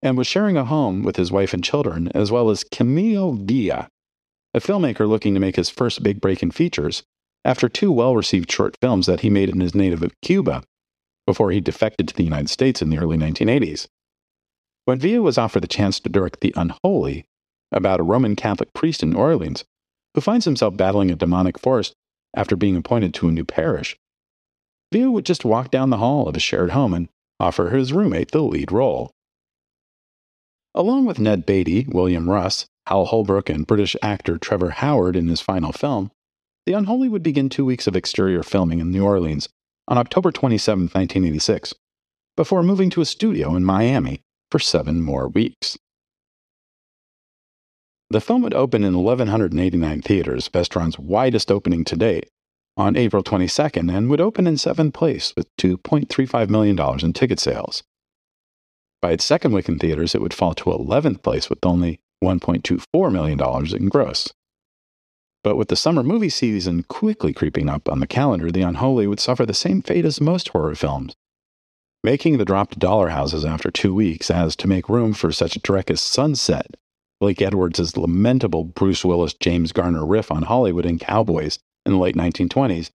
and 0.00 0.16
was 0.16 0.26
sharing 0.26 0.56
a 0.56 0.64
home 0.64 1.02
with 1.02 1.16
his 1.16 1.30
wife 1.30 1.52
and 1.52 1.62
children, 1.62 2.10
as 2.14 2.30
well 2.30 2.48
as 2.48 2.64
Camilo 2.64 3.36
Vila, 3.36 3.88
a 4.54 4.60
filmmaker 4.60 5.06
looking 5.06 5.34
to 5.34 5.40
make 5.40 5.56
his 5.56 5.68
first 5.68 6.02
big 6.02 6.20
break 6.20 6.42
in 6.42 6.50
features 6.50 7.02
after 7.44 7.68
two 7.68 7.92
well 7.92 8.16
received 8.16 8.50
short 8.50 8.78
films 8.80 9.04
that 9.04 9.20
he 9.20 9.28
made 9.28 9.50
in 9.50 9.60
his 9.60 9.74
native 9.74 10.02
Cuba 10.22 10.62
before 11.26 11.50
he 11.50 11.60
defected 11.60 12.08
to 12.08 12.14
the 12.14 12.24
United 12.24 12.50
States 12.50 12.82
in 12.82 12.90
the 12.90 12.98
early 12.98 13.16
1980s. 13.16 13.86
When 14.84 14.98
Vila 14.98 15.22
was 15.22 15.38
offered 15.38 15.62
the 15.62 15.68
chance 15.68 15.98
to 16.00 16.08
direct 16.10 16.40
The 16.40 16.52
Unholy, 16.56 17.24
about 17.72 18.00
a 18.00 18.04
Roman 18.04 18.36
Catholic 18.36 18.72
priest 18.72 19.02
in 19.02 19.10
New 19.10 19.18
Orleans 19.18 19.64
who 20.14 20.20
finds 20.20 20.44
himself 20.44 20.76
battling 20.76 21.10
a 21.10 21.16
demonic 21.16 21.58
force 21.58 21.92
after 22.36 22.56
being 22.56 22.76
appointed 22.76 23.12
to 23.14 23.28
a 23.28 23.32
new 23.32 23.44
parish. 23.44 23.96
Vila 24.92 25.10
would 25.10 25.26
just 25.26 25.44
walk 25.44 25.70
down 25.70 25.90
the 25.90 25.98
hall 25.98 26.28
of 26.28 26.34
his 26.34 26.42
shared 26.42 26.70
home 26.70 26.94
and 26.94 27.08
offer 27.40 27.70
his 27.70 27.92
roommate 27.92 28.30
the 28.30 28.42
lead 28.42 28.70
role. 28.70 29.10
Along 30.74 31.04
with 31.04 31.18
Ned 31.18 31.46
Beatty, 31.46 31.86
William 31.88 32.30
Russ, 32.30 32.66
Hal 32.86 33.06
Holbrook, 33.06 33.48
and 33.48 33.66
British 33.66 33.96
actor 34.02 34.38
Trevor 34.38 34.70
Howard 34.70 35.16
in 35.16 35.28
his 35.28 35.40
final 35.40 35.72
film, 35.72 36.10
The 36.66 36.74
Unholy 36.74 37.08
would 37.08 37.22
begin 37.22 37.48
two 37.48 37.64
weeks 37.64 37.86
of 37.86 37.96
exterior 37.96 38.42
filming 38.42 38.80
in 38.80 38.90
New 38.90 39.04
Orleans 39.04 39.48
on 39.88 39.98
October 39.98 40.30
27, 40.30 40.84
1986, 40.84 41.74
before 42.36 42.62
moving 42.62 42.90
to 42.90 43.00
a 43.00 43.06
studio 43.06 43.54
in 43.54 43.64
Miami 43.64 44.20
for 44.50 44.58
seven 44.58 45.00
more 45.00 45.28
weeks. 45.28 45.76
The 48.10 48.20
film 48.20 48.42
would 48.42 48.54
open 48.54 48.84
in 48.84 48.98
1,189 48.98 50.02
theaters, 50.02 50.48
Vestron's 50.48 50.98
widest 50.98 51.50
opening 51.50 51.84
to 51.84 51.96
date, 51.96 52.28
on 52.76 52.96
April 52.96 53.22
22nd 53.22 53.94
and 53.94 54.10
would 54.10 54.20
open 54.20 54.46
in 54.46 54.58
seventh 54.58 54.94
place 54.94 55.32
with 55.36 55.48
$2.35 55.58 56.48
million 56.48 56.78
in 57.02 57.12
ticket 57.12 57.38
sales. 57.40 57.82
By 59.00 59.12
its 59.12 59.24
second 59.24 59.52
week 59.52 59.68
in 59.68 59.78
theaters, 59.78 60.14
it 60.14 60.20
would 60.20 60.34
fall 60.34 60.54
to 60.54 60.64
11th 60.64 61.22
place 61.22 61.50
with 61.50 61.64
only 61.64 62.00
$1.24 62.22 63.12
million 63.12 63.76
in 63.76 63.88
gross. 63.88 64.32
But 65.44 65.56
with 65.56 65.68
the 65.68 65.76
summer 65.76 66.02
movie 66.02 66.30
season 66.30 66.84
quickly 66.84 67.34
creeping 67.34 67.68
up 67.68 67.88
on 67.88 68.00
the 68.00 68.06
calendar, 68.06 68.50
The 68.50 68.62
Unholy 68.62 69.06
would 69.06 69.20
suffer 69.20 69.44
the 69.44 69.52
same 69.52 69.82
fate 69.82 70.06
as 70.06 70.18
most 70.18 70.48
horror 70.48 70.74
films, 70.74 71.14
making 72.02 72.38
the 72.38 72.46
drop 72.46 72.70
to 72.70 72.78
dollar 72.78 73.10
houses 73.10 73.44
after 73.44 73.70
two 73.70 73.94
weeks 73.94 74.30
as 74.30 74.56
to 74.56 74.66
make 74.66 74.88
room 74.88 75.12
for 75.12 75.30
such 75.30 75.54
a 75.54 75.60
trek 75.60 75.90
as 75.90 76.00
Sunset, 76.00 76.78
Blake 77.20 77.42
Edwards' 77.42 77.94
lamentable 77.94 78.64
Bruce 78.64 79.04
Willis 79.04 79.34
James 79.34 79.70
Garner 79.70 80.06
riff 80.06 80.32
on 80.32 80.44
Hollywood 80.44 80.86
and 80.86 80.98
cowboys 80.98 81.58
in 81.84 81.92
the 81.92 81.98
late 81.98 82.16
1920s, 82.16 82.90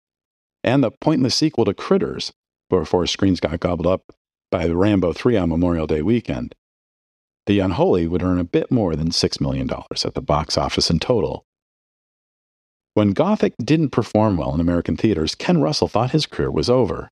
and 0.64 0.84
the 0.84 0.90
pointless 0.90 1.36
sequel 1.36 1.66
to 1.66 1.74
Critters 1.76 2.34
before 2.68 3.06
screens 3.06 3.40
got 3.40 3.60
gobbled 3.60 3.88
up 3.88 4.12
by 4.52 4.68
Rambo 4.68 5.14
3 5.14 5.38
on 5.38 5.50
Memorial 5.50 5.86
Day 5.86 6.02
weekend. 6.02 6.56
The 7.46 7.60
Unholy 7.60 8.08
would 8.08 8.24
earn 8.24 8.40
a 8.40 8.44
bit 8.44 8.72
more 8.72 8.96
than 8.96 9.12
$6 9.12 9.40
million 9.40 9.70
at 9.70 10.14
the 10.16 10.22
box 10.22 10.58
office 10.58 10.90
in 10.90 10.98
total. 10.98 11.46
When 13.00 13.12
Gothic 13.12 13.54
didn't 13.64 13.92
perform 13.92 14.36
well 14.36 14.54
in 14.54 14.60
American 14.60 14.98
theaters, 14.98 15.34
Ken 15.34 15.62
Russell 15.62 15.88
thought 15.88 16.12
his 16.12 16.26
career 16.26 16.52
was 16.52 16.70
over. 16.70 17.10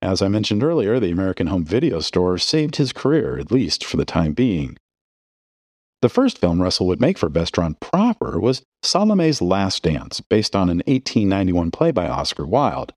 As 0.00 0.22
I 0.22 0.28
mentioned 0.28 0.62
earlier, 0.62 1.00
the 1.00 1.10
American 1.10 1.48
home 1.48 1.64
video 1.64 1.98
store 1.98 2.38
saved 2.38 2.76
his 2.76 2.92
career, 2.92 3.36
at 3.36 3.50
least 3.50 3.84
for 3.84 3.96
the 3.96 4.04
time 4.04 4.34
being. 4.34 4.78
The 6.00 6.08
first 6.08 6.38
film 6.38 6.62
Russell 6.62 6.86
would 6.86 7.00
make 7.00 7.18
for 7.18 7.28
Vestron 7.28 7.74
proper 7.80 8.38
was 8.38 8.62
Salome's 8.84 9.42
Last 9.42 9.82
Dance, 9.82 10.20
based 10.20 10.54
on 10.54 10.70
an 10.70 10.76
1891 10.86 11.72
play 11.72 11.90
by 11.90 12.06
Oscar 12.06 12.46
Wilde, 12.46 12.94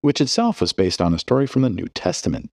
which 0.00 0.20
itself 0.20 0.60
was 0.60 0.72
based 0.72 1.00
on 1.00 1.12
a 1.12 1.18
story 1.18 1.48
from 1.48 1.62
the 1.62 1.70
New 1.70 1.88
Testament. 1.88 2.50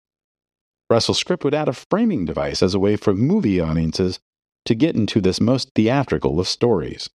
Russell's 0.88 1.18
script 1.18 1.44
would 1.44 1.52
add 1.52 1.68
a 1.68 1.74
framing 1.74 2.24
device 2.24 2.62
as 2.62 2.72
a 2.72 2.80
way 2.80 2.96
for 2.96 3.12
movie 3.12 3.60
audiences 3.60 4.18
to 4.64 4.74
get 4.74 4.96
into 4.96 5.20
this 5.20 5.42
most 5.42 5.72
theatrical 5.74 6.40
of 6.40 6.48
stories. 6.48 7.10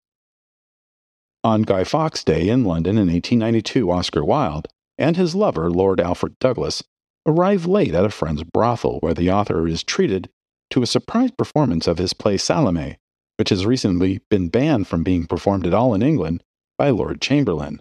On 1.43 1.63
Guy 1.63 1.83
Fawkes 1.83 2.24
Day 2.24 2.50
in 2.50 2.63
London 2.63 2.98
in 2.98 3.07
1892, 3.07 3.89
Oscar 3.89 4.24
Wilde 4.24 4.67
and 5.00 5.17
his 5.17 5.33
lover, 5.33 5.71
Lord 5.71 6.00
Alfred 6.00 6.38
Douglas, 6.38 6.83
arrive 7.25 7.65
late 7.65 7.95
at 7.95 8.05
a 8.05 8.10
friend's 8.10 8.43
brothel 8.43 9.00
where 9.00 9.15
the 9.15 9.31
author 9.31 9.67
is 9.67 9.83
treated 9.83 10.29
to 10.69 10.83
a 10.83 10.88
surprise 10.88 11.31
performance 11.31 11.88
of 11.88 11.98
his 11.98 12.13
play 12.13 12.38
Salome, 12.38 12.98
which 13.38 13.50
has 13.50 13.65
recently 13.65 14.21
been 14.29 14.50
banned 14.50 14.88
from 14.88 15.01
being 15.03 15.25
performed 15.25 15.65
at 15.65 15.74
all 15.74 15.95
in 15.95 16.03
England 16.03 16.43
by 16.77 16.91
Lord 16.91 17.19
Chamberlain. 17.21 17.79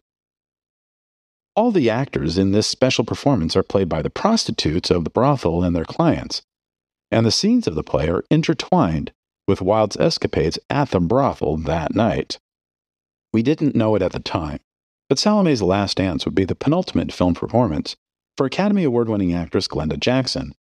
All 1.55 1.71
the 1.71 1.91
actors 1.91 2.39
in 2.39 2.53
this 2.53 2.67
special 2.67 3.05
performance 3.05 3.55
are 3.57 3.63
played 3.63 3.91
by 3.91 4.01
the 4.01 4.09
prostitutes 4.09 4.91
of 4.91 5.05
the 5.05 5.11
brothel 5.11 5.63
and 5.63 5.77
their 5.77 5.85
clients, 5.85 6.41
and 7.11 7.27
the 7.27 7.31
scenes 7.31 7.67
of 7.67 7.75
the 7.75 7.83
play 7.83 8.09
are 8.09 8.25
intertwined 8.31 9.13
with 9.47 9.61
Wilde's 9.61 9.99
escapades 9.99 10.59
at 10.71 10.93
the 10.93 11.01
brothel 11.01 11.59
that 11.59 11.95
night. 11.95 12.39
We 13.33 13.43
didn't 13.43 13.77
know 13.77 13.95
it 13.95 14.03
at 14.03 14.13
the 14.13 14.21
time, 14.21 14.61
but 15.09 15.19
Salome's 15.19 15.63
Last 15.63 15.97
Dance 15.97 16.25
would 16.25 16.35
be 16.35 16.45
the 16.45 16.55
penultimate 16.55 17.13
film 17.13 17.35
performance 17.35 17.97
for 18.37 18.47
Academy 18.47 18.85
Award 18.85 19.09
winning 19.09 19.33
actress 19.33 19.69
Glenda 19.69 19.99
Jackson, 19.99 20.55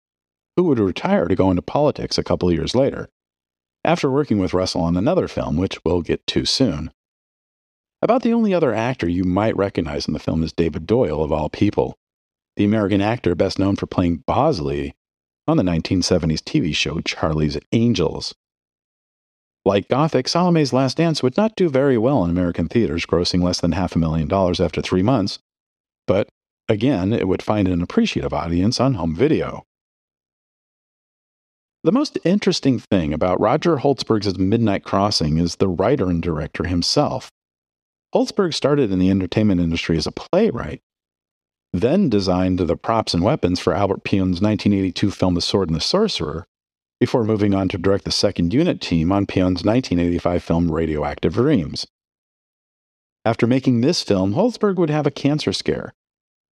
who 0.57 0.65
would 0.65 0.79
retire 0.79 1.27
to 1.27 1.35
go 1.35 1.51
into 1.51 1.63
politics 1.63 2.19
a 2.19 2.25
couple 2.25 2.53
years 2.53 2.75
later, 2.75 3.09
after 3.85 4.11
working 4.11 4.39
with 4.39 4.55
Russell 4.55 4.83
on 4.83 4.97
another 4.97 5.27
film, 5.27 5.57
which 5.57 5.79
we'll 5.85 6.03
get 6.03 6.27
to 6.29 6.45
soon. 6.45 6.93
About 8.03 8.23
the 8.23 8.33
only 8.33 8.55
other 8.55 8.75
actor 8.75 9.09
you 9.09 9.25
might 9.25 9.57
recognize 9.57 10.07
in 10.07 10.15
the 10.15 10.21
film 10.21 10.43
is 10.43 10.53
David 10.53 10.87
Doyle, 10.87 11.23
of 11.23 11.33
all 11.33 11.49
people, 11.49 11.99
the 12.57 12.65
American 12.65 13.01
actor 13.01 13.35
best 13.35 13.59
known 13.59 13.77
for 13.77 13.87
playing 13.87 14.25
Bosley 14.27 14.95
on 15.47 15.57
the 15.57 15.63
1970s 15.63 16.41
TV 16.41 16.75
show 16.75 17.01
Charlie's 17.01 17.59
Angels. 17.73 18.35
Like 19.65 19.89
Gothic, 19.89 20.27
Salome's 20.27 20.73
Last 20.73 20.97
Dance 20.97 21.23
would 21.23 21.37
not 21.37 21.55
do 21.55 21.69
very 21.69 21.99
well 21.99 22.25
in 22.25 22.31
American 22.31 22.67
theaters, 22.67 23.05
grossing 23.05 23.43
less 23.43 23.61
than 23.61 23.73
half 23.73 23.95
a 23.95 23.99
million 23.99 24.27
dollars 24.27 24.59
after 24.59 24.81
three 24.81 25.03
months, 25.03 25.39
but 26.07 26.29
again, 26.69 27.13
it 27.13 27.29
would 27.29 27.43
find 27.43 27.69
an 27.69 27.83
appreciative 27.83 28.33
audience 28.33 28.81
on 28.81 28.95
home 28.95 29.15
video. 29.15 29.65
The 31.83 31.93
most 31.93 32.19
interesting 32.25 32.79
thing 32.79 33.13
about 33.13 33.41
Roger 33.41 33.79
Holzberg's 33.79 34.39
Midnight 34.39 34.85
Crossing 34.85 35.39
is 35.39 35.57
the 35.57 35.69
writer 35.69 36.11
and 36.11 36.23
director 36.23 36.65
himself. 36.65 37.31
Holzberg 38.15 38.55
started 38.55 38.91
in 38.91 38.99
the 38.99 39.11
entertainment 39.11 39.61
industry 39.61 39.97
as 39.97 40.07
a 40.07 40.13
playwright, 40.13 40.81
then 41.73 42.09
designed 42.09 42.59
the 42.59 42.77
props 42.77 43.15
and 43.15 43.23
weapons 43.23 43.61
for 43.61 43.73
Albert 43.73 44.05
Pyun's 44.05 44.41
1982 44.41 45.11
film 45.11 45.35
The 45.35 45.41
Sword 45.41 45.69
and 45.69 45.77
the 45.77 45.81
Sorcerer, 45.81 46.47
before 47.01 47.25
moving 47.25 47.55
on 47.55 47.69
to 47.71 47.79
direct 47.79 48.05
the 48.05 48.13
second 48.13 48.53
unit 48.53 48.81
team 48.81 49.11
on 49.11 49.27
Pyun's 49.27 49.65
1985 49.65 50.43
film 50.43 50.71
Radioactive 50.71 51.33
Dreams. 51.33 51.87
After 53.25 53.47
making 53.47 53.81
this 53.81 54.03
film, 54.03 54.35
Holzberg 54.35 54.77
would 54.77 54.91
have 54.91 55.07
a 55.07 55.11
cancer 55.11 55.53
scare, 55.53 55.93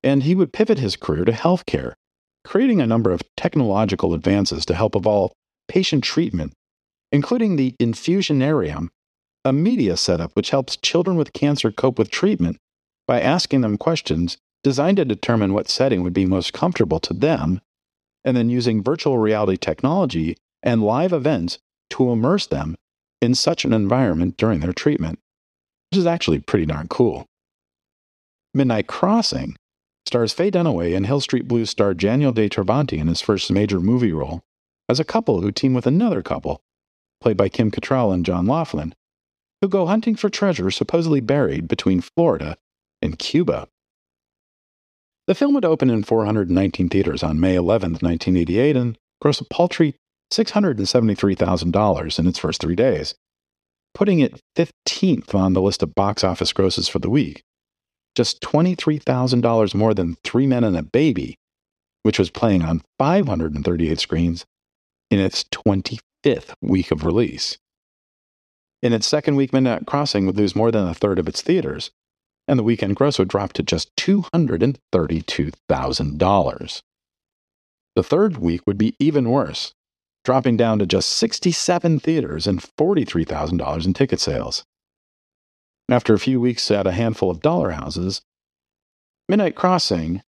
and 0.03 0.23
he 0.23 0.35
would 0.35 0.53
pivot 0.53 0.79
his 0.79 0.97
career 0.97 1.25
to 1.25 1.33
healthcare, 1.33 1.93
creating 2.45 2.81
a 2.81 2.87
number 2.87 3.11
of 3.11 3.23
technological 3.37 4.15
advances 4.15 4.65
to 4.67 4.75
help 4.75 4.97
evolve 4.97 5.33
patient 5.69 6.03
treatment, 6.03 6.55
including 7.13 7.57
the 7.57 7.75
Infusionarium, 7.79 8.89
a 9.45 9.53
media 9.53 9.97
setup 9.97 10.35
which 10.35 10.51
helps 10.51 10.77
children 10.77 11.17
with 11.17 11.33
cancer 11.33 11.71
cope 11.71 11.99
with 11.99 12.11
treatment 12.11 12.57
by 13.07 13.21
asking 13.21 13.61
them 13.61 13.79
questions 13.79 14.37
designed 14.63 14.97
to 14.97 15.05
determine 15.05 15.53
what 15.53 15.69
setting 15.69 16.03
would 16.03 16.13
be 16.13 16.27
most 16.27 16.53
comfortable 16.53 17.01
to 17.01 17.15
them, 17.15 17.61
and 18.25 18.37
then 18.37 18.51
using 18.51 18.83
virtual 18.83 19.19
reality 19.19 19.57
technology 19.57 20.37
and 20.63 20.83
live 20.83 21.13
events 21.13 21.59
to 21.91 22.11
immerse 22.11 22.47
them 22.47 22.77
in 23.21 23.35
such 23.35 23.65
an 23.65 23.73
environment 23.73 24.37
during 24.37 24.61
their 24.61 24.73
treatment, 24.73 25.19
which 25.91 25.99
is 25.99 26.07
actually 26.07 26.41
pretty 26.41 26.67
darn 26.67 26.89
cool. 26.89 27.27
Midnight 28.55 28.87
Crossing 28.87 29.57
stars 30.07 30.33
Faye 30.33 30.51
Dunaway 30.51 30.97
and 30.97 31.07
Hill 31.07 31.21
Street 31.21 31.47
Blues 31.47 31.71
star 31.71 31.95
Daniel 31.95 32.33
De 32.33 32.49
Travanti 32.49 32.99
in 32.99 33.09
his 33.09 33.21
first 33.21 33.51
major 33.51 33.81
movie 33.81 34.13
role 34.13 34.41
as 34.89 34.99
a 34.99 35.05
couple 35.05 35.41
who 35.41 35.53
team 35.53 35.75
with 35.75 35.87
another 35.87 36.23
couple, 36.23 36.63
played 37.21 37.37
by 37.37 37.49
Kim 37.49 37.71
Cattrall 37.71 38.13
and 38.13 38.25
John 38.25 38.47
Laughlin, 38.47 38.95
who 39.61 39.69
go 39.69 39.87
hunting 39.87 40.17
for 40.17 40.31
treasure 40.31 40.71
supposedly 40.71 41.21
buried 41.21 41.69
between 41.69 42.01
Florida 42.01 42.57
and 43.03 43.19
Cuba. 43.19 43.69
The 45.29 45.37
film 45.37 45.55
would 45.55 45.65
open 45.65 45.91
in 45.91 46.03
419 46.03 46.89
theaters 46.89 47.23
on 47.23 47.39
May 47.39 47.55
11, 47.55 47.93
1988, 47.93 48.77
and 48.77 48.99
gross 49.21 49.41
a 49.41 49.45
paltry 49.45 49.95
$673,000 50.33 52.19
in 52.19 52.27
its 52.27 52.39
first 52.39 52.61
three 52.61 52.75
days, 52.75 53.15
putting 53.95 54.19
it 54.19 54.41
15th 54.57 55.35
on 55.35 55.53
the 55.53 55.63
list 55.63 55.83
of 55.85 55.95
box 55.95 56.25
office 56.25 56.53
grosses 56.53 56.89
for 56.89 56.99
the 56.99 57.11
week 57.11 57.45
just 58.19 58.41
$23,000 58.41 59.75
more 59.77 59.95
than 59.95 60.17
Three 60.25 60.47
Men 60.47 60.65
and 60.65 60.77
a 60.77 60.83
Baby, 60.83 61.39
which 62.03 62.19
was 62.19 62.31
playing 62.31 62.63
on 62.63 62.83
538 62.99 64.01
screens 64.01 64.45
in 65.09 65.21
its 65.21 65.45
25th 65.45 66.53
week 66.61 66.91
of 66.91 67.05
release. 67.05 67.59
In 68.83 68.93
its 68.93 69.07
second 69.07 69.37
week, 69.37 69.53
Midnight 69.53 69.87
Crossing 69.87 70.27
would 70.27 70.37
lose 70.37 70.57
more 70.57 70.73
than 70.73 70.89
a 70.89 70.95
third 70.95 71.21
of 71.21 71.29
its 71.29 71.43
theaters, 71.43 71.93
and 72.49 72.59
the 72.59 72.65
weekend 72.65 72.97
gross 72.97 73.19
would 73.19 73.29
drop 73.29 73.53
to 73.53 73.63
just 73.63 73.95
$232,000. 73.97 76.83
The 77.95 78.03
third 78.03 78.39
week 78.39 78.63
would 78.67 78.79
be 78.79 78.97
even 78.99 79.31
worse, 79.31 79.75
dropping 80.25 80.57
down 80.57 80.79
to 80.79 80.87
just 80.87 81.11
67 81.11 82.01
theaters 82.01 82.47
and 82.47 82.61
$43,000 82.61 83.87
in 83.87 83.93
ticket 83.93 84.21
sales. 84.21 84.65
After 85.91 86.15
a 86.15 86.19
few 86.19 86.41
weeks 86.41 86.71
at 86.71 86.87
a 86.87 86.93
handful 86.93 87.31
of 87.31 87.41
dollar 87.41 87.73
houses, 87.73 88.23
Midnight 89.29 89.55
Crossing 89.55 90.23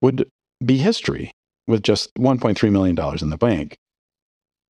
would 0.00 0.28
be 0.64 0.78
history 0.78 1.32
with 1.66 1.82
just 1.82 2.14
$1.3 2.14 2.72
million 2.72 2.96
in 3.20 3.30
the 3.30 3.38
bank. 3.38 3.76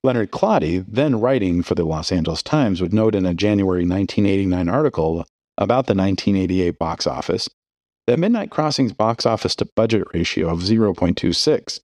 Leonard 0.05 0.33
Klady, 0.33 0.85
then 0.87 1.21
writing 1.21 1.63
for 1.63 1.75
the 1.75 1.85
Los 1.85 2.11
Angeles 2.11 2.43
Times, 2.43 2.81
would 2.81 2.93
note 2.93 3.15
in 3.15 3.25
a 3.25 3.35
January 3.35 3.87
1989 3.87 4.69
article 4.69 5.25
about 5.63 5.87
the 5.87 5.95
1988 5.95 6.79
box 6.79 7.07
office 7.07 7.49
that 8.07 8.19
Midnight 8.19 8.51
Crossing's 8.51 8.93
box 8.93 9.25
office 9.25 9.55
to 9.57 9.69
budget 9.77 10.07
ratio 10.13 10.49
of 10.49 10.61
0.26 10.61 11.81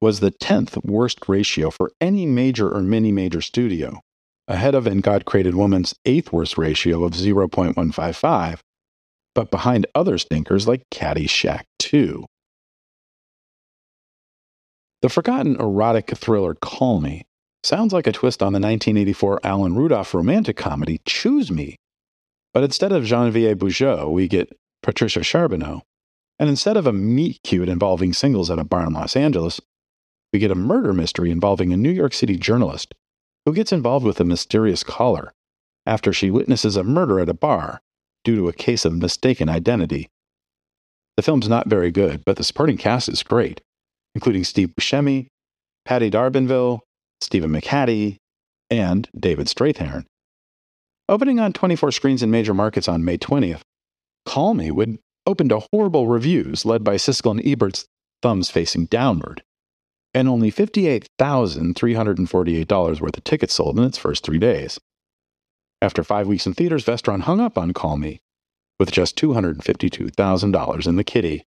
was 0.00 0.20
the 0.20 0.30
10th 0.30 0.84
worst 0.84 1.28
ratio 1.28 1.70
for 1.70 1.90
any 2.00 2.26
major 2.26 2.70
or 2.70 2.82
mini 2.82 3.10
major 3.10 3.40
studio 3.40 4.00
ahead 4.46 4.74
of 4.74 4.86
And 4.86 5.02
God 5.02 5.24
Created 5.24 5.54
Woman's 5.54 5.94
eighth 6.04 6.32
worst 6.32 6.56
ratio 6.56 7.04
of 7.04 7.12
0.155, 7.12 8.60
but 9.34 9.50
behind 9.50 9.86
other 9.94 10.18
stinkers 10.18 10.68
like 10.68 10.82
Caddyshack 10.92 11.64
2. 11.78 12.24
The 15.02 15.08
forgotten 15.08 15.56
erotic 15.60 16.16
thriller 16.16 16.54
Call 16.54 17.00
Me 17.00 17.24
sounds 17.62 17.92
like 17.92 18.06
a 18.06 18.12
twist 18.12 18.42
on 18.42 18.52
the 18.52 18.58
1984 18.58 19.40
Alan 19.44 19.74
Rudolph 19.74 20.14
romantic 20.14 20.56
comedy 20.56 21.00
Choose 21.04 21.50
Me. 21.50 21.76
But 22.54 22.64
instead 22.64 22.92
of 22.92 23.04
Genevieve 23.04 23.58
Bujold, 23.58 24.12
we 24.12 24.28
get 24.28 24.56
Patricia 24.82 25.22
Charbonneau. 25.22 25.82
And 26.38 26.48
instead 26.48 26.76
of 26.76 26.86
a 26.86 26.92
meet 26.92 27.40
cute 27.42 27.68
involving 27.68 28.12
singles 28.12 28.50
at 28.50 28.58
a 28.58 28.64
bar 28.64 28.86
in 28.86 28.92
Los 28.92 29.16
Angeles, 29.16 29.60
we 30.32 30.38
get 30.38 30.50
a 30.50 30.56
murder 30.56 30.92
mystery 30.92 31.30
involving 31.30 31.72
a 31.72 31.76
New 31.76 31.90
York 31.90 32.14
City 32.14 32.36
journalist 32.36 32.94
who 33.44 33.52
gets 33.52 33.72
involved 33.72 34.06
with 34.06 34.20
a 34.20 34.24
mysterious 34.24 34.82
caller 34.82 35.32
after 35.86 36.12
she 36.12 36.30
witnesses 36.30 36.76
a 36.76 36.84
murder 36.84 37.18
at 37.18 37.28
a 37.28 37.34
bar 37.34 37.80
due 38.24 38.36
to 38.36 38.48
a 38.48 38.52
case 38.52 38.84
of 38.84 38.92
mistaken 38.92 39.48
identity. 39.48 40.08
The 41.16 41.22
film's 41.22 41.48
not 41.48 41.68
very 41.68 41.90
good, 41.90 42.24
but 42.24 42.36
the 42.36 42.44
supporting 42.44 42.76
cast 42.76 43.08
is 43.08 43.22
great, 43.22 43.60
including 44.14 44.44
Steve 44.44 44.74
Buscemi, 44.78 45.26
Patti 45.84 46.10
D'Arbanville, 46.10 46.80
Stephen 47.20 47.50
McHattie, 47.50 48.18
and 48.70 49.08
David 49.18 49.46
Strathairn. 49.46 50.04
Opening 51.10 51.40
on 51.40 51.54
24 51.54 51.90
screens 51.92 52.22
in 52.22 52.30
major 52.30 52.52
markets 52.52 52.86
on 52.86 53.02
May 53.02 53.16
20th, 53.16 53.62
Call 54.26 54.52
Me 54.52 54.70
would 54.70 54.98
open 55.26 55.48
to 55.48 55.62
horrible 55.72 56.06
reviews 56.06 56.66
led 56.66 56.84
by 56.84 56.96
Siskel 56.96 57.30
and 57.30 57.40
Ebert's 57.46 57.86
thumbs 58.20 58.50
facing 58.50 58.84
downward, 58.86 59.42
and 60.12 60.28
only 60.28 60.52
$58,348 60.52 63.00
worth 63.00 63.16
of 63.16 63.24
tickets 63.24 63.54
sold 63.54 63.78
in 63.78 63.84
its 63.84 63.96
first 63.96 64.22
three 64.22 64.38
days. 64.38 64.78
After 65.80 66.04
five 66.04 66.26
weeks 66.26 66.46
in 66.46 66.52
theaters, 66.52 66.84
Vestron 66.84 67.22
hung 67.22 67.40
up 67.40 67.56
on 67.56 67.72
Call 67.72 67.96
Me 67.96 68.20
with 68.78 68.92
just 68.92 69.16
$252,000 69.16 70.86
in 70.86 70.96
the 70.96 71.04
kitty. 71.04 71.46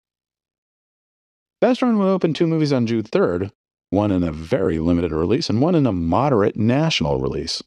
Vestron 1.61 1.99
would 1.99 2.07
open 2.07 2.33
two 2.33 2.47
movies 2.47 2.73
on 2.73 2.87
June 2.87 3.03
3rd, 3.03 3.50
one 3.91 4.12
in 4.12 4.23
a 4.23 4.31
very 4.31 4.79
limited 4.79 5.11
release 5.11 5.50
and 5.50 5.61
one 5.61 5.75
in 5.75 5.85
a 5.85 5.93
moderate 5.93 6.57
national 6.57 7.19
release. 7.19 7.61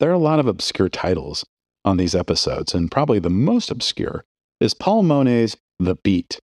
There 0.00 0.10
are 0.10 0.14
a 0.14 0.18
lot 0.18 0.40
of 0.40 0.46
obscure 0.46 0.88
titles 0.88 1.44
on 1.84 1.96
these 1.96 2.14
episodes, 2.14 2.74
and 2.74 2.90
probably 2.90 3.18
the 3.18 3.30
most 3.30 3.70
obscure 3.70 4.24
is 4.60 4.74
Paul 4.74 5.02
Mones's 5.02 5.56
The 5.78 5.96
Beat. 5.96 6.40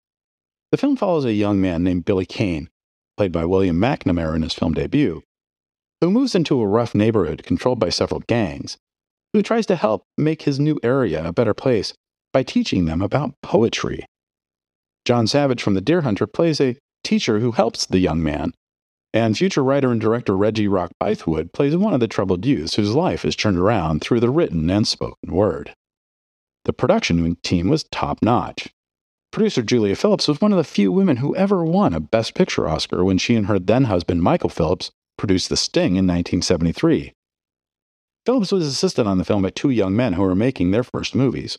The 0.71 0.77
film 0.77 0.97
follows 0.97 1.23
a 1.23 1.33
young 1.33 1.61
man 1.61 1.83
named 1.83 2.05
Billy 2.05 2.25
Kane, 2.25 2.69
played 3.15 3.31
by 3.31 3.45
William 3.45 3.77
McNamara 3.79 4.35
in 4.35 4.41
his 4.41 4.53
film 4.53 4.73
debut, 4.73 5.23
who 6.01 6.11
moves 6.11 6.35
into 6.35 6.59
a 6.59 6.67
rough 6.67 6.93
neighborhood 6.93 7.43
controlled 7.43 7.79
by 7.79 7.89
several 7.89 8.21
gangs, 8.27 8.77
who 9.33 9.41
tries 9.41 9.65
to 9.67 9.75
help 9.75 10.03
make 10.17 10.41
his 10.41 10.59
new 10.59 10.77
area 10.83 11.25
a 11.25 11.33
better 11.33 11.53
place 11.53 11.93
by 12.33 12.43
teaching 12.43 12.85
them 12.85 13.01
about 13.01 13.33
poetry. 13.41 14.05
John 15.05 15.25
Savage 15.25 15.63
from 15.63 15.73
The 15.73 15.81
Deer 15.81 16.01
Hunter 16.01 16.27
plays 16.27 16.59
a 16.59 16.77
teacher 17.03 17.39
who 17.39 17.53
helps 17.53 17.85
the 17.85 17.99
young 17.99 18.21
man, 18.21 18.51
and 19.13 19.37
future 19.37 19.63
writer 19.63 19.91
and 19.91 20.01
director 20.01 20.35
Reggie 20.35 20.67
Rock 20.67 20.91
Bythewood 21.01 21.53
plays 21.53 21.75
one 21.75 21.93
of 21.93 21.99
the 21.99 22.07
troubled 22.07 22.45
youths 22.45 22.75
whose 22.75 22.93
life 22.93 23.25
is 23.25 23.35
turned 23.35 23.57
around 23.57 24.01
through 24.01 24.19
the 24.19 24.29
written 24.29 24.69
and 24.69 24.87
spoken 24.87 25.33
word. 25.33 25.73
The 26.65 26.73
production 26.73 27.35
team 27.43 27.69
was 27.69 27.85
top 27.85 28.21
notch. 28.21 28.69
Producer 29.31 29.61
Julia 29.61 29.95
Phillips 29.95 30.27
was 30.27 30.41
one 30.41 30.51
of 30.51 30.57
the 30.57 30.63
few 30.63 30.91
women 30.91 31.17
who 31.17 31.35
ever 31.35 31.63
won 31.63 31.93
a 31.93 31.99
Best 31.99 32.33
Picture 32.33 32.67
Oscar 32.67 33.03
when 33.03 33.17
she 33.17 33.35
and 33.35 33.47
her 33.47 33.59
then 33.59 33.85
husband 33.85 34.21
Michael 34.21 34.49
Phillips 34.49 34.91
produced 35.17 35.49
The 35.49 35.57
Sting 35.57 35.95
in 35.95 36.05
1973. 36.05 37.13
Phillips 38.25 38.51
was 38.51 38.67
assistant 38.67 39.07
on 39.07 39.17
the 39.17 39.23
film 39.23 39.43
by 39.43 39.49
two 39.49 39.69
young 39.69 39.95
men 39.95 40.13
who 40.13 40.21
were 40.21 40.35
making 40.35 40.71
their 40.71 40.83
first 40.83 41.15
movies. 41.15 41.57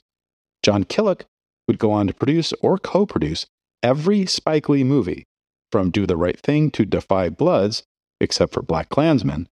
John 0.62 0.84
Kilik 0.84 1.22
would 1.66 1.78
go 1.78 1.92
on 1.92 2.06
to 2.06 2.14
produce 2.14 2.52
or 2.60 2.78
co 2.78 3.06
produce 3.06 3.46
every 3.82 4.26
Spike 4.26 4.68
Lee 4.68 4.84
movie, 4.84 5.24
from 5.70 5.90
Do 5.90 6.06
the 6.06 6.16
Right 6.16 6.38
Thing 6.38 6.70
to 6.72 6.84
Da 6.84 7.00
5 7.00 7.36
Bloods, 7.36 7.82
except 8.20 8.52
for 8.52 8.62
Black 8.62 8.88
Klansmen, 8.88 9.48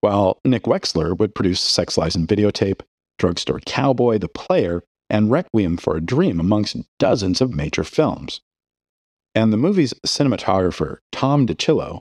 while 0.00 0.40
Nick 0.44 0.64
Wechsler 0.64 1.16
would 1.18 1.34
produce 1.34 1.60
Sex 1.60 1.96
Lies 1.98 2.16
and 2.16 2.28
Videotape, 2.28 2.82
Drugstore 3.18 3.60
Cowboy, 3.60 4.18
The 4.18 4.28
Player, 4.28 4.82
and 5.08 5.30
Requiem 5.30 5.76
for 5.76 5.96
a 5.96 6.00
Dream, 6.00 6.40
amongst 6.40 6.76
dozens 6.98 7.40
of 7.40 7.54
major 7.54 7.84
films. 7.84 8.40
And 9.34 9.52
the 9.52 9.58
movie's 9.58 9.94
cinematographer, 10.06 10.98
Tom 11.12 11.46
DiCillo, 11.46 12.00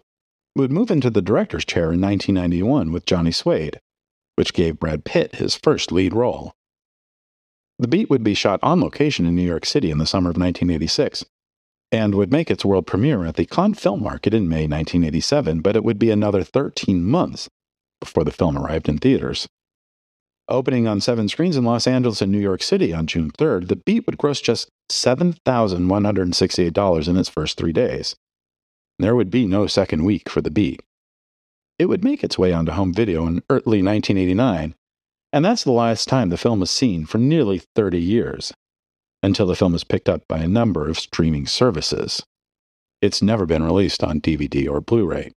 would 0.55 0.71
move 0.71 0.89
into 0.89 1.09
the 1.09 1.21
director's 1.21 1.65
chair 1.65 1.91
in 1.91 2.01
1991 2.01 2.91
with 2.91 3.05
Johnny 3.05 3.31
Suede, 3.31 3.79
which 4.35 4.53
gave 4.53 4.79
Brad 4.79 5.03
Pitt 5.03 5.35
his 5.35 5.55
first 5.55 5.91
lead 5.91 6.13
role. 6.13 6.53
The 7.77 7.89
beat 7.89 8.09
would 8.09 8.23
be 8.23 8.33
shot 8.33 8.59
on 8.63 8.79
location 8.79 9.25
in 9.25 9.35
New 9.35 9.45
York 9.45 9.65
City 9.65 9.91
in 9.91 9.97
the 9.97 10.05
summer 10.05 10.29
of 10.29 10.37
1986 10.37 11.25
and 11.95 12.15
would 12.15 12.31
make 12.31 12.51
its 12.51 12.65
world 12.65 12.85
premiere 12.85 13.25
at 13.25 13.35
the 13.35 13.45
Cannes 13.45 13.75
Film 13.75 14.03
Market 14.03 14.33
in 14.33 14.49
May 14.49 14.67
1987, 14.67 15.61
but 15.61 15.75
it 15.75 15.83
would 15.83 15.97
be 15.97 16.11
another 16.11 16.43
13 16.43 17.03
months 17.03 17.49
before 17.99 18.23
the 18.23 18.31
film 18.31 18.57
arrived 18.57 18.89
in 18.89 18.97
theaters. 18.97 19.47
Opening 20.47 20.87
on 20.87 21.01
seven 21.01 21.27
screens 21.27 21.57
in 21.57 21.63
Los 21.63 21.87
Angeles 21.87 22.21
and 22.21 22.31
New 22.31 22.39
York 22.39 22.61
City 22.61 22.93
on 22.93 23.07
June 23.07 23.31
3rd, 23.31 23.67
The 23.67 23.77
Beat 23.77 24.05
would 24.05 24.19
gross 24.19 24.41
just 24.41 24.69
$7,168 24.91 27.07
in 27.07 27.17
its 27.17 27.29
first 27.29 27.57
three 27.57 27.73
days. 27.73 28.15
There 28.99 29.15
would 29.15 29.31
be 29.31 29.47
no 29.47 29.65
second 29.65 30.03
week 30.03 30.29
for 30.29 30.41
The 30.41 30.51
Beat. 30.51 30.81
It 31.79 31.87
would 31.87 32.03
make 32.03 32.23
its 32.23 32.37
way 32.37 32.53
onto 32.53 32.73
home 32.73 32.93
video 32.93 33.25
in 33.25 33.41
early 33.49 33.81
1989, 33.81 34.75
and 35.33 35.43
that's 35.43 35.63
the 35.63 35.71
last 35.71 36.07
time 36.07 36.29
the 36.29 36.37
film 36.37 36.59
was 36.59 36.69
seen 36.69 37.05
for 37.05 37.17
nearly 37.17 37.63
30 37.75 37.99
years, 37.99 38.53
until 39.25 39.47
the 39.47 39.55
film 39.55 39.73
was 39.73 39.83
picked 39.83 40.07
up 40.07 40.21
by 40.27 40.37
a 40.37 40.47
number 40.47 40.87
of 40.87 40.99
streaming 40.99 41.47
services. 41.47 42.23
It's 43.01 43.23
never 43.23 43.45
been 43.45 43.63
released 43.63 44.03
on 44.03 44.21
DVD 44.21 44.69
or 44.69 44.79
Blu 44.79 45.05
ray. 45.05 45.31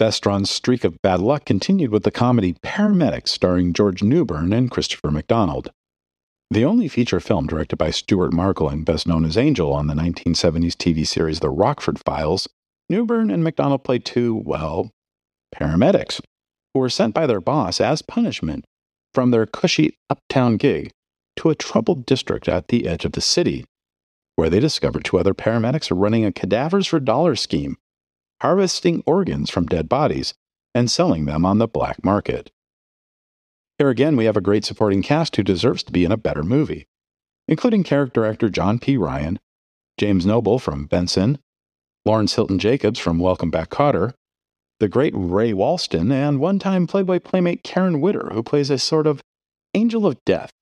Vestron's 0.00 0.48
streak 0.48 0.84
of 0.84 1.02
bad 1.02 1.18
luck 1.18 1.44
continued 1.44 1.90
with 1.90 2.04
the 2.04 2.12
comedy 2.12 2.54
Paramedics 2.54 3.28
starring 3.28 3.72
George 3.72 4.02
Newbern 4.02 4.52
and 4.52 4.70
Christopher 4.70 5.10
McDonald. 5.10 5.70
The 6.52 6.64
only 6.64 6.86
feature 6.86 7.18
film 7.18 7.48
directed 7.48 7.76
by 7.76 7.90
Stuart 7.90 8.32
and 8.32 8.86
best 8.86 9.08
known 9.08 9.24
as 9.24 9.36
Angel 9.36 9.72
on 9.72 9.88
the 9.88 9.94
1970s 9.94 10.76
TV 10.76 11.04
series 11.04 11.40
The 11.40 11.50
Rockford 11.50 11.98
Files, 11.98 12.48
Newbern 12.88 13.28
and 13.28 13.42
McDonald 13.42 13.82
played 13.82 14.04
two, 14.04 14.36
well, 14.46 14.92
paramedics, 15.52 16.20
who 16.72 16.80
were 16.80 16.88
sent 16.88 17.12
by 17.12 17.26
their 17.26 17.40
boss 17.40 17.80
as 17.80 18.02
punishment 18.02 18.64
from 19.12 19.32
their 19.32 19.46
cushy 19.46 19.98
uptown 20.08 20.56
gig 20.56 20.92
to 21.38 21.50
a 21.50 21.54
troubled 21.54 22.04
district 22.04 22.48
at 22.48 22.68
the 22.68 22.86
edge 22.86 23.04
of 23.04 23.12
the 23.12 23.20
city, 23.20 23.64
where 24.36 24.50
they 24.50 24.60
discover 24.60 25.00
two 25.00 25.18
other 25.18 25.34
paramedics 25.34 25.90
are 25.90 25.96
running 25.96 26.24
a 26.24 26.32
cadavers 26.32 26.86
for 26.86 27.00
dollars 27.00 27.40
scheme 27.40 27.76
harvesting 28.40 29.02
organs 29.04 29.50
from 29.50 29.66
dead 29.66 29.88
bodies 29.88 30.34
and 30.74 30.90
selling 30.90 31.24
them 31.24 31.44
on 31.44 31.58
the 31.58 31.66
black 31.66 32.04
market. 32.04 32.50
Here 33.78 33.88
again, 33.88 34.16
we 34.16 34.26
have 34.26 34.36
a 34.36 34.40
great 34.40 34.64
supporting 34.64 35.02
cast 35.02 35.34
who 35.36 35.42
deserves 35.42 35.82
to 35.84 35.92
be 35.92 36.04
in 36.04 36.12
a 36.12 36.16
better 36.16 36.42
movie, 36.42 36.86
including 37.46 37.84
character 37.84 38.24
actor 38.24 38.48
John 38.48 38.78
P. 38.78 38.96
Ryan, 38.96 39.38
James 39.98 40.24
Noble 40.24 40.58
from 40.58 40.86
Benson, 40.86 41.38
Lawrence 42.04 42.34
Hilton 42.34 42.58
Jacobs 42.58 42.98
from 42.98 43.18
Welcome 43.18 43.50
Back 43.50 43.70
Kotter, 43.70 44.14
the 44.78 44.88
great 44.88 45.14
Ray 45.16 45.52
Walston, 45.52 46.12
and 46.12 46.38
one 46.38 46.58
time 46.58 46.86
Playboy 46.86 47.18
playmate 47.20 47.64
Karen 47.64 48.00
Witter, 48.00 48.30
who 48.32 48.42
plays 48.42 48.70
a 48.70 48.78
sort 48.78 49.06
of 49.06 49.20
angel 49.74 50.06
of 50.06 50.16
death. 50.24 50.52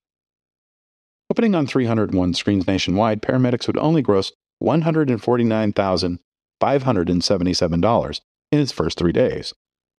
Opening 1.29 1.55
on 1.55 1.67
301 1.67 2.33
screens 2.33 2.67
nationwide, 2.67 3.21
Paramedics 3.21 3.67
would 3.67 3.77
only 3.77 4.01
gross 4.01 4.31
149,000 4.59 6.19
$577 6.61 8.21
in 8.51 8.59
its 8.59 8.71
first 8.71 8.97
three 8.97 9.11
days, 9.11 9.53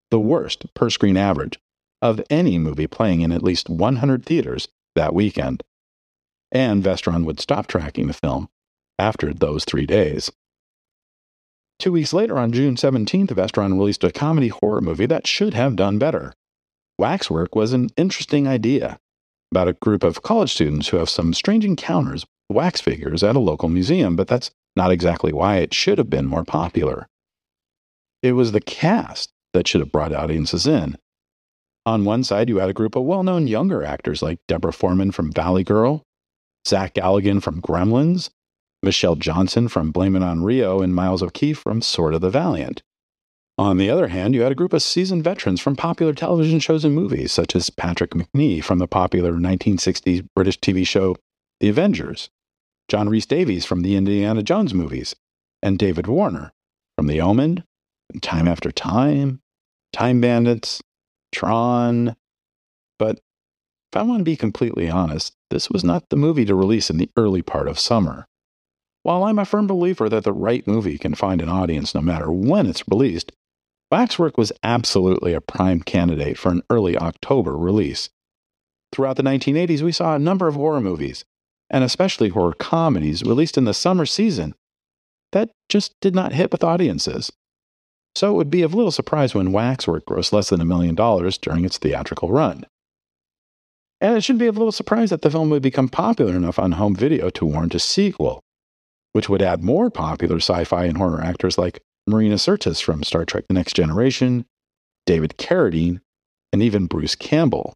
the 0.10 0.20
worst 0.20 0.74
per 0.74 0.90
screen 0.90 1.18
average 1.18 1.60
of 2.02 2.22
any 2.30 2.58
movie 2.58 2.88
playing 2.88 3.22
in 3.22 3.32
at 3.32 3.44
least 3.44 3.70
100 3.70 4.26
theaters 4.26 4.68
that 4.96 5.14
weekend. 5.14 5.64
And 6.52 6.84
Vestron 6.84 7.26
would 7.26 7.40
stop 7.40 7.68
tracking 7.68 8.08
the 8.08 8.14
film 8.14 8.48
after 8.98 9.34
those 9.34 9.66
three 9.66 9.86
days. 9.86 10.32
Two 11.80 11.92
weeks 11.92 12.14
later, 12.14 12.38
on 12.40 12.52
June 12.52 12.76
17th, 12.76 13.28
Vestron 13.28 13.74
released 13.74 14.04
a 14.04 14.12
comedy 14.12 14.48
horror 14.48 14.82
movie 14.82 15.06
that 15.06 15.28
should 15.28 15.54
have 15.54 15.76
done 15.76 16.00
better. 16.00 16.34
Waxwork 16.98 17.56
was 17.56 17.74
an 17.74 17.90
interesting 17.98 18.48
idea 18.48 19.00
about 19.52 19.68
a 19.68 19.74
group 19.74 20.04
of 20.04 20.22
college 20.22 20.54
students 20.54 20.88
who 20.88 20.98
have 20.98 21.10
some 21.10 21.34
strange 21.34 21.66
encounters 21.66 22.26
with 22.50 22.56
wax 22.56 22.82
figures 22.82 23.24
at 23.24 23.36
a 23.36 23.40
local 23.40 23.70
museum, 23.70 24.16
but 24.16 24.28
that's 24.28 24.52
not 24.76 24.92
exactly 24.92 25.34
why 25.34 25.58
it 25.58 25.74
should 25.74 25.98
have 25.98 26.10
been 26.10 26.26
more 26.26 26.44
popular. 26.44 27.08
It 28.22 28.34
was 28.34 28.52
the 28.52 28.62
cast 28.62 29.32
that 29.54 29.68
should 29.68 29.82
have 29.82 29.92
brought 29.92 30.14
audiences 30.14 30.68
in. 30.68 30.98
On 31.86 32.04
one 32.04 32.24
side, 32.24 32.50
you 32.50 32.58
had 32.58 32.70
a 32.70 32.74
group 32.74 32.96
of 32.96 33.04
well 33.04 33.24
known 33.24 33.48
younger 33.48 33.84
actors 33.84 34.22
like 34.22 34.40
Deborah 34.48 34.74
Foreman 34.74 35.12
from 35.12 35.32
Valley 35.32 35.64
Girl, 35.64 36.04
Zach 36.68 36.94
Galligan 36.96 37.42
from 37.42 37.62
Gremlins, 37.62 38.30
Michelle 38.84 39.16
Johnson 39.16 39.68
from 39.68 39.92
Blame 39.92 40.16
It 40.16 40.24
on 40.24 40.44
Rio, 40.44 40.82
and 40.82 40.94
Miles 40.94 41.24
O'Keeffe 41.24 41.60
from 41.60 41.82
Sword 41.82 42.14
of 42.14 42.22
the 42.22 42.30
Valiant. 42.30 42.84
On 43.60 43.78
the 43.78 43.90
other 43.90 44.10
hand, 44.10 44.36
you 44.36 44.42
had 44.42 44.52
a 44.52 44.56
group 44.56 44.72
of 44.72 44.84
seasoned 44.84 45.24
veterans 45.24 45.60
from 45.60 45.76
popular 45.76 46.14
television 46.14 46.60
shows 46.60 46.86
and 46.86 46.94
movies, 46.94 47.32
such 47.32 47.56
as 47.56 47.72
Patrick 47.72 48.12
Macnee 48.12 48.64
from 48.64 48.78
the 48.78 48.88
popular 48.88 49.34
1960s 49.34 50.28
British 50.36 50.60
TV 50.60 50.86
show 50.86 51.16
The 51.60 51.70
Avengers, 51.70 52.30
John 52.88 53.10
Rhys 53.10 53.26
Davies 53.26 53.66
from 53.66 53.82
the 53.82 53.96
Indiana 53.96 54.44
Jones 54.44 54.76
movies, 54.76 55.16
and 55.64 55.80
David 55.80 56.06
Warner 56.06 56.54
from 56.96 57.08
The 57.08 57.20
Omen, 57.20 57.64
Time 58.22 58.48
After 58.48 58.72
Time, 58.72 59.42
Time 59.92 60.22
Bandits, 60.22 60.84
Tron. 61.32 62.16
But 63.00 63.22
if 63.92 63.98
I 63.98 64.04
want 64.04 64.20
to 64.20 64.24
be 64.24 64.36
completely 64.36 64.88
honest, 64.88 65.34
this 65.50 65.68
was 65.70 65.84
not 65.84 66.10
the 66.10 66.16
movie 66.16 66.46
to 66.46 66.54
release 66.54 66.92
in 66.92 66.98
the 66.98 67.10
early 67.18 67.42
part 67.42 67.68
of 67.68 67.80
summer. 67.80 68.28
While 69.02 69.24
I'm 69.24 69.40
a 69.40 69.46
firm 69.46 69.68
believer 69.68 70.10
that 70.10 70.26
the 70.26 70.34
right 70.34 70.68
movie 70.68 70.98
can 70.98 71.16
find 71.16 71.42
an 71.42 71.50
audience 71.50 71.96
no 71.96 72.02
matter 72.02 72.32
when 72.32 72.66
it's 72.68 72.84
released, 72.88 73.32
Waxwork 73.92 74.38
was 74.38 74.52
absolutely 74.64 75.34
a 75.34 75.42
prime 75.42 75.82
candidate 75.82 76.38
for 76.38 76.50
an 76.50 76.62
early 76.70 76.98
October 76.98 77.56
release. 77.56 78.10
Throughout 78.92 79.16
the 79.16 79.24
1980s, 79.24 79.82
we 79.82 79.92
saw 79.92 80.16
a 80.16 80.20
number 80.20 80.48
of 80.48 80.56
horror 80.56 80.82
movies, 80.82 81.24
and 81.70 81.84
especially 81.84 82.30
horror 82.30 82.54
comedies, 82.54 83.24
released 83.24 83.58
in 83.58 83.66
the 83.66 83.74
summer 83.74 84.06
season 84.06 84.56
that 85.32 85.52
just 85.70 85.94
did 86.02 86.16
not 86.16 86.34
hit 86.34 86.52
with 86.52 86.64
audiences. 86.64 87.32
So 88.16 88.32
it 88.32 88.38
would 88.38 88.50
be 88.50 88.62
of 88.62 88.74
little 88.74 88.92
surprise 88.92 89.36
when 89.36 89.52
Waxwork 89.52 90.06
grossed 90.06 90.34
less 90.34 90.50
than 90.50 90.62
a 90.62 90.66
million 90.66 90.96
dollars 90.96 91.38
during 91.38 91.66
its 91.66 91.78
theatrical 91.78 92.32
run. 92.32 92.66
And 94.00 94.16
it 94.16 94.22
should 94.22 94.38
be 94.38 94.48
of 94.48 94.58
little 94.58 94.72
surprise 94.72 95.10
that 95.10 95.22
the 95.22 95.32
film 95.32 95.50
would 95.50 95.62
become 95.62 95.90
popular 95.90 96.36
enough 96.36 96.60
on 96.60 96.74
home 96.74 96.96
video 96.96 97.30
to 97.32 97.46
warrant 97.46 97.76
a 97.76 97.80
sequel, 97.80 98.42
which 99.14 99.30
would 99.30 99.42
add 99.42 99.64
more 99.64 99.90
popular 99.90 100.38
sci 100.38 100.64
fi 100.64 100.86
and 100.86 100.98
horror 100.98 101.22
actors 101.22 101.58
like 101.58 101.82
Marina 102.08 102.36
Sirtis 102.36 102.82
from 102.82 103.04
Star 103.04 103.26
Trek 103.26 103.46
The 103.48 103.54
Next 103.54 103.74
Generation, 103.76 104.46
David 105.06 105.38
Carradine, 105.38 106.00
and 106.54 106.64
even 106.64 106.88
Bruce 106.88 107.16
Campbell. 107.16 107.74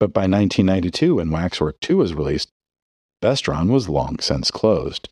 But 0.00 0.12
by 0.12 0.22
1992, 0.22 1.16
when 1.16 1.30
Waxwork 1.30 1.78
2 1.80 1.98
was 1.98 2.14
released, 2.14 2.50
Vestron 3.22 3.68
was 3.68 3.88
long 3.88 4.18
since 4.18 4.50
closed. 4.50 5.08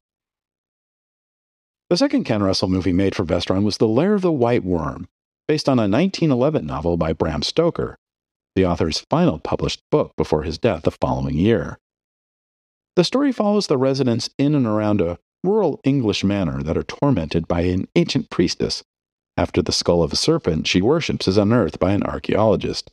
The 1.91 1.97
second 1.97 2.25
Ken 2.25 2.43
Russell 2.43 2.69
movie 2.69 2.93
made 2.93 3.15
for 3.15 3.25
Vestron 3.25 3.63
was 3.63 3.77
The 3.77 3.87
Lair 3.87 4.15
of 4.15 4.23
the 4.23 4.33
White 4.33 4.65
Worm, 4.65 5.09
based 5.47 5.69
on 5.69 5.79
a 5.79 5.83
1911 5.83 6.67
novel 6.67 6.97
by 6.97 7.13
Bram 7.13 7.43
Stoker, 7.43 7.97
the 8.57 8.65
author's 8.65 9.01
final 9.11 9.39
published 9.39 9.83
book 9.91 10.13
before 10.17 10.43
his 10.43 10.59
death 10.59 10.83
the 10.83 10.91
following 10.91 11.37
year. 11.37 11.79
The 12.97 13.05
story 13.05 13.33
follows 13.33 13.67
the 13.67 13.79
residents 13.79 14.31
in 14.39 14.55
and 14.55 14.67
around 14.67 15.01
a 15.01 15.19
rural 15.43 15.81
English 15.85 16.25
manor 16.25 16.63
that 16.63 16.77
are 16.77 16.83
tormented 16.83 17.49
by 17.49 17.63
an 17.63 17.89
ancient 17.97 18.31
priestess 18.31 18.83
after 19.37 19.63
the 19.63 19.73
skull 19.73 20.03
of 20.03 20.13
a 20.13 20.17
serpent 20.17 20.67
she 20.67 20.83
worships 20.83 21.27
is 21.27 21.39
unearthed 21.39 21.79
by 21.79 21.93
an 21.93 22.03
archaeologist. 22.03 22.91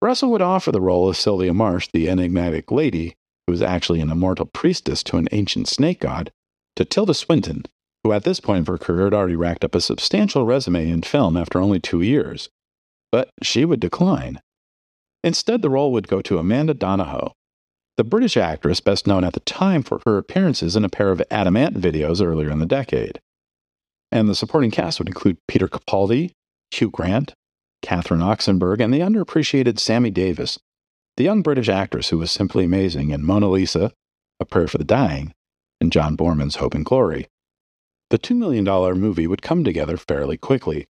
Russell 0.00 0.30
would 0.30 0.42
offer 0.42 0.72
the 0.72 0.80
role 0.80 1.08
of 1.08 1.16
Sylvia 1.16 1.52
Marsh, 1.52 1.88
the 1.92 2.08
enigmatic 2.08 2.70
lady 2.70 3.14
who 3.48 3.54
is 3.54 3.62
actually 3.62 4.02
an 4.02 4.10
immortal 4.10 4.44
priestess 4.44 5.02
to 5.02 5.16
an 5.16 5.26
ancient 5.32 5.66
snake 5.66 6.00
god, 6.00 6.30
to 6.76 6.84
Tilda 6.84 7.14
Swinton, 7.14 7.64
who 8.04 8.12
at 8.12 8.24
this 8.24 8.40
point 8.40 8.60
of 8.60 8.66
her 8.66 8.76
career 8.76 9.04
had 9.04 9.14
already 9.14 9.36
racked 9.36 9.64
up 9.64 9.74
a 9.74 9.80
substantial 9.80 10.44
resume 10.44 10.90
in 10.90 11.00
film 11.00 11.34
after 11.34 11.58
only 11.58 11.80
two 11.80 12.02
years. 12.02 12.50
But 13.10 13.30
she 13.42 13.64
would 13.64 13.80
decline. 13.80 14.42
Instead, 15.24 15.62
the 15.62 15.70
role 15.70 15.92
would 15.92 16.08
go 16.08 16.20
to 16.20 16.36
Amanda 16.36 16.74
Donohoe, 16.74 17.32
the 17.98 18.04
British 18.04 18.36
actress 18.36 18.78
best 18.78 19.08
known 19.08 19.24
at 19.24 19.32
the 19.32 19.40
time 19.40 19.82
for 19.82 20.00
her 20.06 20.18
appearances 20.18 20.76
in 20.76 20.84
a 20.84 20.88
pair 20.88 21.10
of 21.10 21.20
Adam 21.32 21.56
Ant 21.56 21.74
videos 21.74 22.24
earlier 22.24 22.48
in 22.48 22.60
the 22.60 22.64
decade. 22.64 23.20
And 24.12 24.28
the 24.28 24.36
supporting 24.36 24.70
cast 24.70 25.00
would 25.00 25.08
include 25.08 25.36
Peter 25.48 25.66
Capaldi, 25.66 26.30
Hugh 26.70 26.90
Grant, 26.90 27.34
Catherine 27.82 28.20
Oxenberg, 28.20 28.80
and 28.80 28.94
the 28.94 29.00
underappreciated 29.00 29.80
Sammi 29.80 30.12
Davis, 30.12 30.60
the 31.16 31.24
young 31.24 31.42
British 31.42 31.68
actress 31.68 32.10
who 32.10 32.18
was 32.18 32.30
simply 32.30 32.64
amazing 32.64 33.10
in 33.10 33.26
Mona 33.26 33.50
Lisa, 33.50 33.92
A 34.38 34.44
Prayer 34.44 34.68
for 34.68 34.78
the 34.78 34.84
Dying, 34.84 35.34
and 35.80 35.90
John 35.90 36.16
Boorman's 36.16 36.56
Hope 36.56 36.74
and 36.74 36.84
Glory. 36.84 37.26
The 38.10 38.18
$2 38.18 38.36
million 38.36 38.64
movie 38.98 39.26
would 39.26 39.42
come 39.42 39.64
together 39.64 39.96
fairly 39.96 40.36
quickly. 40.36 40.86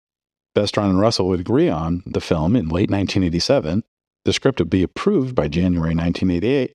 Vestron 0.55 0.91
and 0.91 1.01
Russell 1.01 1.29
would 1.29 1.41
agree 1.41 1.71
on 1.71 2.03
the 2.05 2.21
film 2.21 2.55
in 2.55 2.67
late 2.69 2.91
1987. 2.91 3.83
The 4.27 4.33
script 4.35 4.59
would 4.59 4.69
be 4.69 4.83
approved 4.83 5.35
by 5.35 5.49
January 5.49 5.95
1988. 5.95 6.75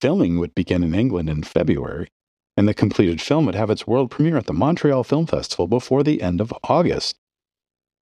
Filming 0.00 0.38
would 0.38 0.54
begin 0.54 0.84
in 0.84 0.94
England 0.94 1.28
in 1.28 1.42
February, 1.42 2.08
and 2.56 2.68
the 2.68 2.74
completed 2.74 3.20
film 3.20 3.46
would 3.46 3.54
have 3.54 3.70
its 3.70 3.86
world 3.86 4.10
premiere 4.10 4.36
at 4.36 4.46
the 4.46 4.52
Montreal 4.52 5.04
Film 5.04 5.26
Festival 5.26 5.66
before 5.66 6.02
the 6.02 6.22
end 6.22 6.40
of 6.40 6.52
August. 6.64 7.16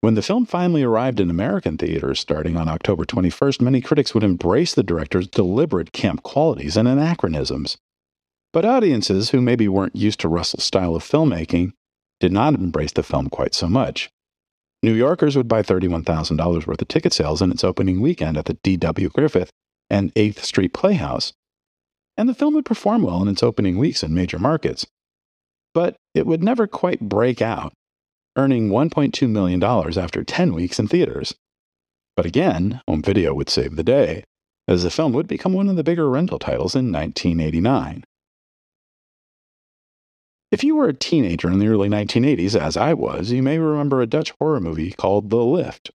When 0.02 0.14
the 0.14 0.22
film 0.22 0.46
finally 0.46 0.82
arrived 0.82 1.20
in 1.20 1.30
American 1.30 1.78
theaters 1.78 2.20
starting 2.20 2.56
on 2.56 2.68
October 2.68 3.04
21st, 3.04 3.60
many 3.60 3.80
critics 3.80 4.14
would 4.14 4.22
embrace 4.22 4.74
the 4.74 4.82
director's 4.82 5.26
deliberate 5.26 5.92
camp 5.92 6.22
qualities 6.22 6.76
and 6.76 6.86
anachronisms. 6.86 7.78
But 8.52 8.64
audiences 8.64 9.30
who 9.30 9.40
maybe 9.40 9.68
weren't 9.68 9.96
used 9.96 10.20
to 10.20 10.28
Russell's 10.28 10.64
style 10.64 10.94
of 10.94 11.02
filmmaking 11.02 11.72
did 12.20 12.32
not 12.32 12.54
embrace 12.54 12.92
the 12.92 13.02
film 13.02 13.28
quite 13.28 13.54
so 13.54 13.68
much. 13.68 14.10
New 14.82 14.92
Yorkers 14.92 15.36
would 15.36 15.48
buy 15.48 15.62
$31,000 15.62 16.66
worth 16.66 16.82
of 16.82 16.88
ticket 16.88 17.12
sales 17.12 17.42
in 17.42 17.50
its 17.50 17.64
opening 17.64 18.00
weekend 18.00 18.36
at 18.36 18.44
the 18.44 18.54
D.W. 18.62 19.08
Griffith 19.08 19.50
and 19.90 20.14
8th 20.14 20.38
Street 20.38 20.72
Playhouse. 20.72 21.32
And 22.16 22.28
the 22.28 22.34
film 22.34 22.54
would 22.54 22.64
perform 22.64 23.02
well 23.02 23.22
in 23.22 23.28
its 23.28 23.42
opening 23.42 23.78
weeks 23.78 24.02
in 24.02 24.14
major 24.14 24.38
markets. 24.38 24.86
But 25.74 25.96
it 26.14 26.26
would 26.26 26.42
never 26.42 26.66
quite 26.66 27.00
break 27.00 27.42
out 27.42 27.72
earning 28.36 28.68
$1.2 28.68 29.28
million 29.28 29.62
after 29.62 30.22
10 30.22 30.52
weeks 30.52 30.78
in 30.78 30.86
theaters. 30.86 31.34
But 32.14 32.26
again, 32.26 32.80
home 32.86 33.02
video 33.02 33.34
would 33.34 33.50
save 33.50 33.76
the 33.76 33.82
day, 33.82 34.24
as 34.68 34.82
the 34.82 34.90
film 34.90 35.12
would 35.12 35.26
become 35.26 35.52
one 35.52 35.68
of 35.68 35.76
the 35.76 35.84
bigger 35.84 36.08
rental 36.08 36.38
titles 36.38 36.74
in 36.74 36.92
1989. 36.92 38.04
If 40.52 40.62
you 40.62 40.76
were 40.76 40.88
a 40.88 40.94
teenager 40.94 41.50
in 41.50 41.58
the 41.58 41.66
early 41.66 41.88
1980s, 41.88 42.58
as 42.58 42.76
I 42.76 42.94
was, 42.94 43.32
you 43.32 43.42
may 43.42 43.58
remember 43.58 44.00
a 44.00 44.06
Dutch 44.06 44.32
horror 44.38 44.60
movie 44.60 44.92
called 44.92 45.30
The 45.30 45.36
Lift. 45.36 45.90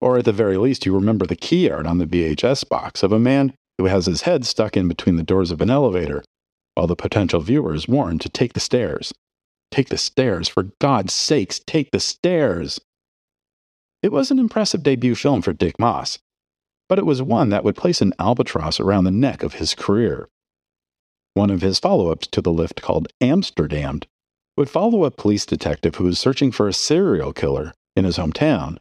Or 0.00 0.18
at 0.18 0.24
the 0.24 0.32
very 0.32 0.56
least, 0.56 0.86
you 0.86 0.94
remember 0.94 1.26
the 1.26 1.36
key 1.36 1.68
art 1.68 1.86
on 1.86 1.98
the 1.98 2.06
VHS 2.06 2.68
box 2.68 3.02
of 3.02 3.12
a 3.12 3.18
man 3.18 3.52
who 3.80 3.86
has 3.86 4.04
his 4.04 4.22
head 4.22 4.44
stuck 4.44 4.76
in 4.76 4.88
between 4.88 5.16
the 5.16 5.22
doors 5.22 5.50
of 5.50 5.62
an 5.62 5.70
elevator, 5.70 6.22
while 6.74 6.86
the 6.86 6.94
potential 6.94 7.40
viewer 7.40 7.72
is 7.72 7.88
warned 7.88 8.20
to 8.20 8.28
take 8.28 8.52
the 8.52 8.60
stairs. 8.60 9.10
Take 9.70 9.88
the 9.88 9.96
stairs. 9.96 10.48
For 10.48 10.64
God's 10.80 11.14
sakes, 11.14 11.58
take 11.66 11.90
the 11.90 11.98
stairs. 11.98 12.78
It 14.02 14.12
was 14.12 14.30
an 14.30 14.38
impressive 14.38 14.82
debut 14.82 15.14
film 15.14 15.40
for 15.40 15.54
Dick 15.54 15.78
Maas, 15.78 16.18
but 16.90 16.98
it 16.98 17.06
was 17.06 17.22
one 17.22 17.48
that 17.48 17.64
would 17.64 17.74
place 17.74 18.02
an 18.02 18.12
albatross 18.18 18.78
around 18.78 19.04
the 19.04 19.10
neck 19.10 19.42
of 19.42 19.54
his 19.54 19.74
career. 19.74 20.28
One 21.32 21.48
of 21.48 21.62
his 21.62 21.78
follow 21.78 22.10
ups 22.10 22.26
to 22.32 22.42
the 22.42 22.52
lift, 22.52 22.82
called 22.82 23.08
Amsterdamned, 23.22 24.06
would 24.58 24.68
follow 24.68 25.06
a 25.06 25.10
police 25.10 25.46
detective 25.46 25.94
who 25.94 26.04
was 26.04 26.18
searching 26.18 26.52
for 26.52 26.68
a 26.68 26.74
serial 26.74 27.32
killer 27.32 27.72
in 27.96 28.04
his 28.04 28.18
hometown, 28.18 28.76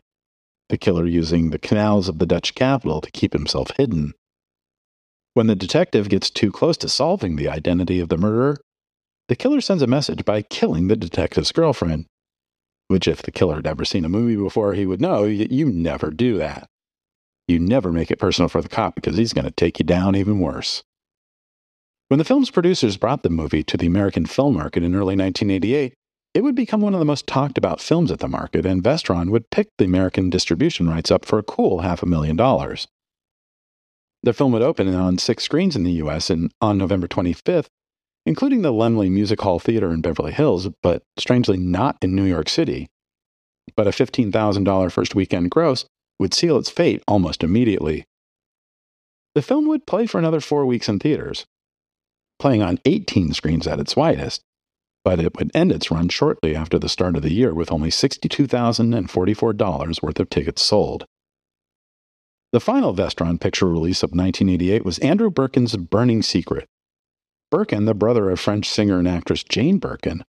the 0.68 0.78
killer 0.78 1.06
using 1.06 1.52
the 1.52 1.58
canals 1.58 2.10
of 2.10 2.20
the 2.20 2.26
Dutch 2.26 2.54
capital 2.54 3.00
to 3.00 3.12
keep 3.12 3.32
himself 3.32 3.72
hidden. 3.78 4.14
When 5.34 5.48
the 5.48 5.56
detective 5.56 6.10
gets 6.10 6.30
too 6.30 6.52
close 6.52 6.78
to 6.78 6.90
solving 6.90 7.36
the 7.36 7.50
identity 7.50 8.00
of 8.00 8.10
the 8.10 8.18
murderer, 8.18 8.58
the 9.28 9.36
killer 9.36 9.62
sends 9.62 9.84
a 9.84 9.88
message 9.88 10.26
by 10.26 10.42
killing 10.42 10.88
the 10.88 10.96
detective's 10.96 11.52
girlfriend. 11.52 12.06
Which, 12.88 13.08
if 13.08 13.22
the 13.22 13.32
killer 13.32 13.58
had 13.58 13.68
ever 13.68 13.86
seen 13.86 14.04
a 14.04 14.10
movie 14.10 14.36
before, 14.36 14.74
he 14.74 14.88
would 14.88 15.00
know 15.00 15.26
you, 15.26 15.70
never 15.70 16.10
do 16.10 16.40
that. 16.40 16.68
You 17.48 17.60
never 17.60 17.92
make 17.92 18.10
it 18.10 18.18
personal 18.18 18.50
for 18.50 18.62
the 18.62 18.70
cop 18.70 18.96
because 18.96 19.18
he's 19.18 19.34
going 19.34 19.46
to 19.46 19.52
take 19.52 19.78
you 19.78 19.86
down 19.86 20.16
even 20.16 20.40
worse. 20.40 20.84
When 22.08 22.18
the 22.18 22.26
film's 22.26 22.50
producers 22.50 22.98
brought 22.98 23.22
the 23.22 23.30
movie 23.30 23.64
to 23.64 23.78
the 23.78 23.86
American 23.86 24.26
film 24.26 24.56
market 24.56 24.82
in 24.82 24.96
early 24.96 25.16
1988, 25.16 25.94
it 26.34 26.42
would 26.42 26.56
become 26.56 26.82
one 26.82 26.96
of 26.96 27.00
the 27.00 27.06
most 27.06 27.28
talked 27.28 27.58
about 27.58 27.82
films 27.82 28.12
at 28.12 28.20
the 28.20 28.28
market, 28.28 28.66
and 28.66 28.84
Vestron 28.84 29.30
would 29.30 29.52
pick 29.52 29.68
the 29.78 29.86
American 29.86 30.32
distribution 30.32 30.90
rights 30.90 31.12
up 31.12 31.26
for 31.26 31.38
a 31.38 31.44
cool 31.44 31.82
half 31.82 32.02
a 32.02 32.08
million 32.08 32.36
dollars. 32.36 32.88
The 34.24 34.34
film 34.34 34.52
would 34.52 34.62
open 34.62 34.94
on 34.94 35.18
six 35.18 35.44
screens 35.44 35.76
in 35.76 35.84
the 35.84 36.04
US 36.04 36.30
and 36.30 36.52
on 36.62 36.78
November 36.78 37.08
25th 37.08 37.68
including 38.26 38.62
the 38.62 38.72
Laemmle 38.72 39.10
Music 39.10 39.42
Hall 39.42 39.60
Theater 39.60 39.92
in 39.92 40.02
Beverly 40.02 40.32
Hills, 40.32 40.68
but 40.84 41.02
strangely 41.18 41.58
not 41.58 41.98
in 42.02 42.16
New 42.16 42.26
York 42.26 42.50
City. 42.50 42.88
But 43.76 43.88
a 43.88 43.92
$15,000 43.92 44.92
first 44.92 45.16
weekend 45.16 45.50
gross 45.50 45.86
would 46.20 46.34
seal 46.34 46.58
its 46.58 46.70
fate 46.70 47.02
almost 47.08 47.44
immediately. 47.44 48.06
The 49.36 49.42
film 49.42 49.68
would 49.68 49.88
play 49.88 50.06
for 50.06 50.20
another 50.20 50.42
four 50.42 50.66
weeks 50.66 50.90
in 50.90 51.00
theaters, 51.00 51.46
playing 52.40 52.62
on 52.62 52.80
18 52.86 53.34
screens 53.34 53.68
at 53.68 53.80
its 53.80 53.96
widest, 53.96 54.42
but 55.04 55.20
it 55.20 55.38
would 55.38 55.52
end 55.56 55.72
its 55.72 55.90
run 55.90 56.10
shortly 56.10 56.56
after 56.56 56.78
the 56.78 56.90
start 56.90 57.16
of 57.16 57.22
the 57.22 57.34
year 57.34 57.54
with 57.54 57.72
only 57.72 57.90
$62,044 57.90 60.04
worth 60.04 60.20
of 60.20 60.30
tickets 60.30 60.62
sold. 60.62 61.06
The 62.52 62.60
final 62.60 62.96
Vestron 62.96 63.40
picture 63.40 63.68
release 63.68 64.02
of 64.02 64.10
1988 64.10 64.84
was 64.84 64.98
Andrew 65.00 65.30
Birkin's 65.30 65.76
Burning 65.76 66.24
Secret, 66.24 66.68
Birkin, 67.52 67.86
the 67.86 67.94
brother 67.94 68.30
of 68.32 68.40
French 68.40 68.68
singer 68.68 68.98
and 68.98 69.08
actress 69.08 69.44
Jane 69.44 69.78
Birkin, 69.78 70.24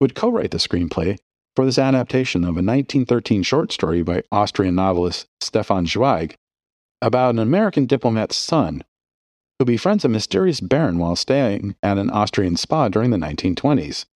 would 0.00 0.16
co 0.16 0.30
write 0.30 0.50
the 0.50 0.58
screenplay 0.58 1.16
for 1.54 1.64
this 1.64 1.78
adaptation 1.78 2.42
of 2.42 2.56
a 2.56 2.62
1913 2.62 3.44
short 3.44 3.70
story 3.70 4.02
by 4.02 4.22
Austrian 4.32 4.74
novelist 4.74 5.26
Stefan 5.40 5.86
Zweig 5.86 6.34
about 7.00 7.34
an 7.34 7.38
American 7.38 7.86
diplomat's 7.86 8.36
son 8.36 8.82
who 9.58 9.64
befriends 9.64 10.04
a 10.04 10.08
mysterious 10.08 10.60
baron 10.60 10.98
while 10.98 11.14
staying 11.14 11.76
at 11.82 11.98
an 11.98 12.10
Austrian 12.10 12.56
spa 12.56 12.88
during 12.88 13.10
the 13.10 13.16
1920s. 13.16 14.06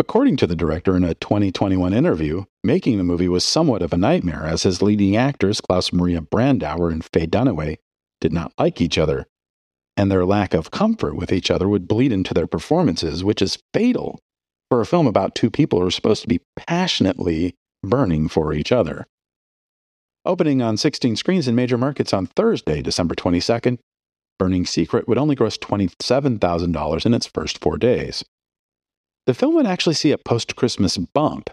According 0.00 0.36
to 0.36 0.46
the 0.46 0.54
director 0.54 0.96
in 0.96 1.02
a 1.02 1.14
2021 1.14 1.92
interview, 1.92 2.44
making 2.62 2.98
the 2.98 3.04
movie 3.04 3.26
was 3.26 3.44
somewhat 3.44 3.82
of 3.82 3.92
a 3.92 3.96
nightmare 3.96 4.44
as 4.44 4.62
his 4.62 4.80
leading 4.80 5.16
actors, 5.16 5.60
Klaus 5.60 5.92
Maria 5.92 6.20
Brandauer 6.20 6.92
and 6.92 7.04
Faye 7.04 7.26
Dunaway, 7.26 7.78
did 8.20 8.32
not 8.32 8.52
like 8.56 8.80
each 8.80 8.96
other, 8.96 9.26
and 9.96 10.08
their 10.08 10.24
lack 10.24 10.54
of 10.54 10.70
comfort 10.70 11.16
with 11.16 11.32
each 11.32 11.50
other 11.50 11.68
would 11.68 11.88
bleed 11.88 12.12
into 12.12 12.32
their 12.32 12.46
performances, 12.46 13.24
which 13.24 13.42
is 13.42 13.58
fatal 13.74 14.20
for 14.70 14.80
a 14.80 14.86
film 14.86 15.08
about 15.08 15.34
two 15.34 15.50
people 15.50 15.80
who 15.80 15.86
are 15.88 15.90
supposed 15.90 16.22
to 16.22 16.28
be 16.28 16.42
passionately 16.56 17.56
burning 17.82 18.28
for 18.28 18.52
each 18.52 18.70
other. 18.70 19.04
Opening 20.24 20.62
on 20.62 20.76
16 20.76 21.16
screens 21.16 21.48
in 21.48 21.56
major 21.56 21.76
markets 21.76 22.12
on 22.12 22.26
Thursday, 22.26 22.82
December 22.82 23.16
22nd, 23.16 23.78
Burning 24.38 24.64
Secret 24.64 25.08
would 25.08 25.18
only 25.18 25.34
gross 25.34 25.58
$27,000 25.58 27.04
in 27.04 27.14
its 27.14 27.26
first 27.26 27.58
four 27.58 27.76
days 27.76 28.22
the 29.28 29.34
film 29.34 29.54
would 29.54 29.66
actually 29.66 29.94
see 29.94 30.10
a 30.10 30.16
post 30.16 30.56
Christmas 30.56 30.96
bump, 30.96 31.50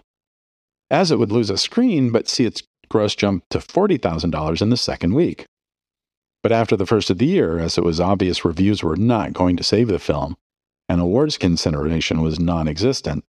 as 0.90 1.10
it 1.10 1.18
would 1.18 1.30
lose 1.30 1.50
a 1.50 1.58
screen 1.58 2.10
but 2.10 2.26
see 2.26 2.46
its 2.46 2.62
gross 2.88 3.14
jump 3.14 3.44
to 3.50 3.58
$40,000 3.58 4.62
in 4.62 4.70
the 4.70 4.78
second 4.78 5.12
week. 5.12 5.44
But 6.42 6.52
after 6.52 6.74
the 6.74 6.86
first 6.86 7.10
of 7.10 7.18
the 7.18 7.26
year, 7.26 7.58
as 7.58 7.76
it 7.76 7.84
was 7.84 8.00
obvious 8.00 8.46
reviews 8.46 8.82
were 8.82 8.96
not 8.96 9.34
going 9.34 9.58
to 9.58 9.62
save 9.62 9.88
the 9.88 9.98
film, 9.98 10.36
and 10.88 11.02
awards 11.02 11.36
consideration 11.36 12.22
was 12.22 12.40
non 12.40 12.66
existent, 12.66 13.24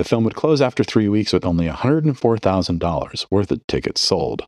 the 0.00 0.04
film 0.04 0.24
would 0.24 0.34
close 0.34 0.60
after 0.60 0.82
three 0.82 1.08
weeks 1.08 1.32
with 1.32 1.44
only 1.44 1.68
$104,000 1.68 3.26
worth 3.30 3.52
of 3.52 3.66
tickets 3.68 4.00
sold. 4.00 4.44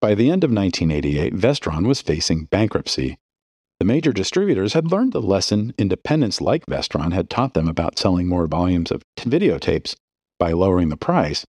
By 0.00 0.14
the 0.14 0.30
end 0.30 0.44
of 0.44 0.52
1988, 0.52 1.34
Vestron 1.34 1.84
was 1.84 2.00
facing 2.00 2.44
bankruptcy, 2.44 3.18
the 3.78 3.84
major 3.84 4.12
distributors 4.12 4.72
had 4.72 4.90
learned 4.90 5.12
the 5.12 5.22
lesson 5.22 5.72
independents 5.78 6.40
like 6.40 6.66
Vestron 6.66 7.12
had 7.12 7.30
taught 7.30 7.54
them 7.54 7.68
about 7.68 7.98
selling 7.98 8.26
more 8.26 8.46
volumes 8.46 8.90
of 8.90 9.02
t- 9.16 9.30
videotapes 9.30 9.94
by 10.38 10.52
lowering 10.52 10.88
the 10.88 10.96
price 10.96 11.44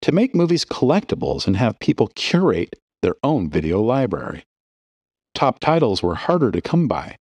to 0.00 0.12
make 0.12 0.34
movies 0.34 0.64
collectibles 0.64 1.46
and 1.46 1.56
have 1.56 1.80
people 1.80 2.08
curate 2.14 2.76
their 3.02 3.16
own 3.24 3.50
video 3.50 3.80
library. 3.80 4.44
Top 5.34 5.58
titles 5.58 6.02
were 6.02 6.14
harder 6.14 6.50
to 6.52 6.60
come 6.60 6.86
by, 6.86 7.16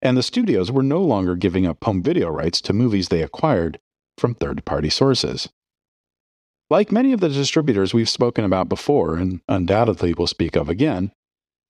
and 0.00 0.16
the 0.16 0.22
studios 0.22 0.70
were 0.70 0.82
no 0.82 1.02
longer 1.02 1.34
giving 1.34 1.66
up 1.66 1.82
home 1.82 2.02
video 2.02 2.28
rights 2.28 2.60
to 2.60 2.72
movies 2.72 3.08
they 3.08 3.22
acquired 3.22 3.78
from 4.16 4.34
third 4.34 4.64
party 4.64 4.90
sources. 4.90 5.48
Like 6.70 6.92
many 6.92 7.12
of 7.12 7.20
the 7.20 7.30
distributors 7.30 7.94
we've 7.94 8.08
spoken 8.08 8.44
about 8.44 8.68
before 8.68 9.16
and 9.16 9.40
undoubtedly 9.48 10.12
will 10.12 10.26
speak 10.26 10.54
of 10.54 10.68
again, 10.68 11.12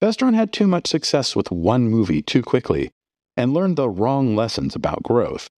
Vestron 0.01 0.33
had 0.33 0.53
too 0.53 0.67
much 0.67 0.87
success 0.87 1.35
with 1.35 1.51
one 1.51 1.89
movie 1.89 2.21
too 2.21 2.41
quickly 2.41 2.89
and 3.35 3.53
learned 3.53 3.75
the 3.75 3.89
wrong 3.89 4.35
lessons 4.35 4.75
about 4.75 5.03
growth. 5.03 5.49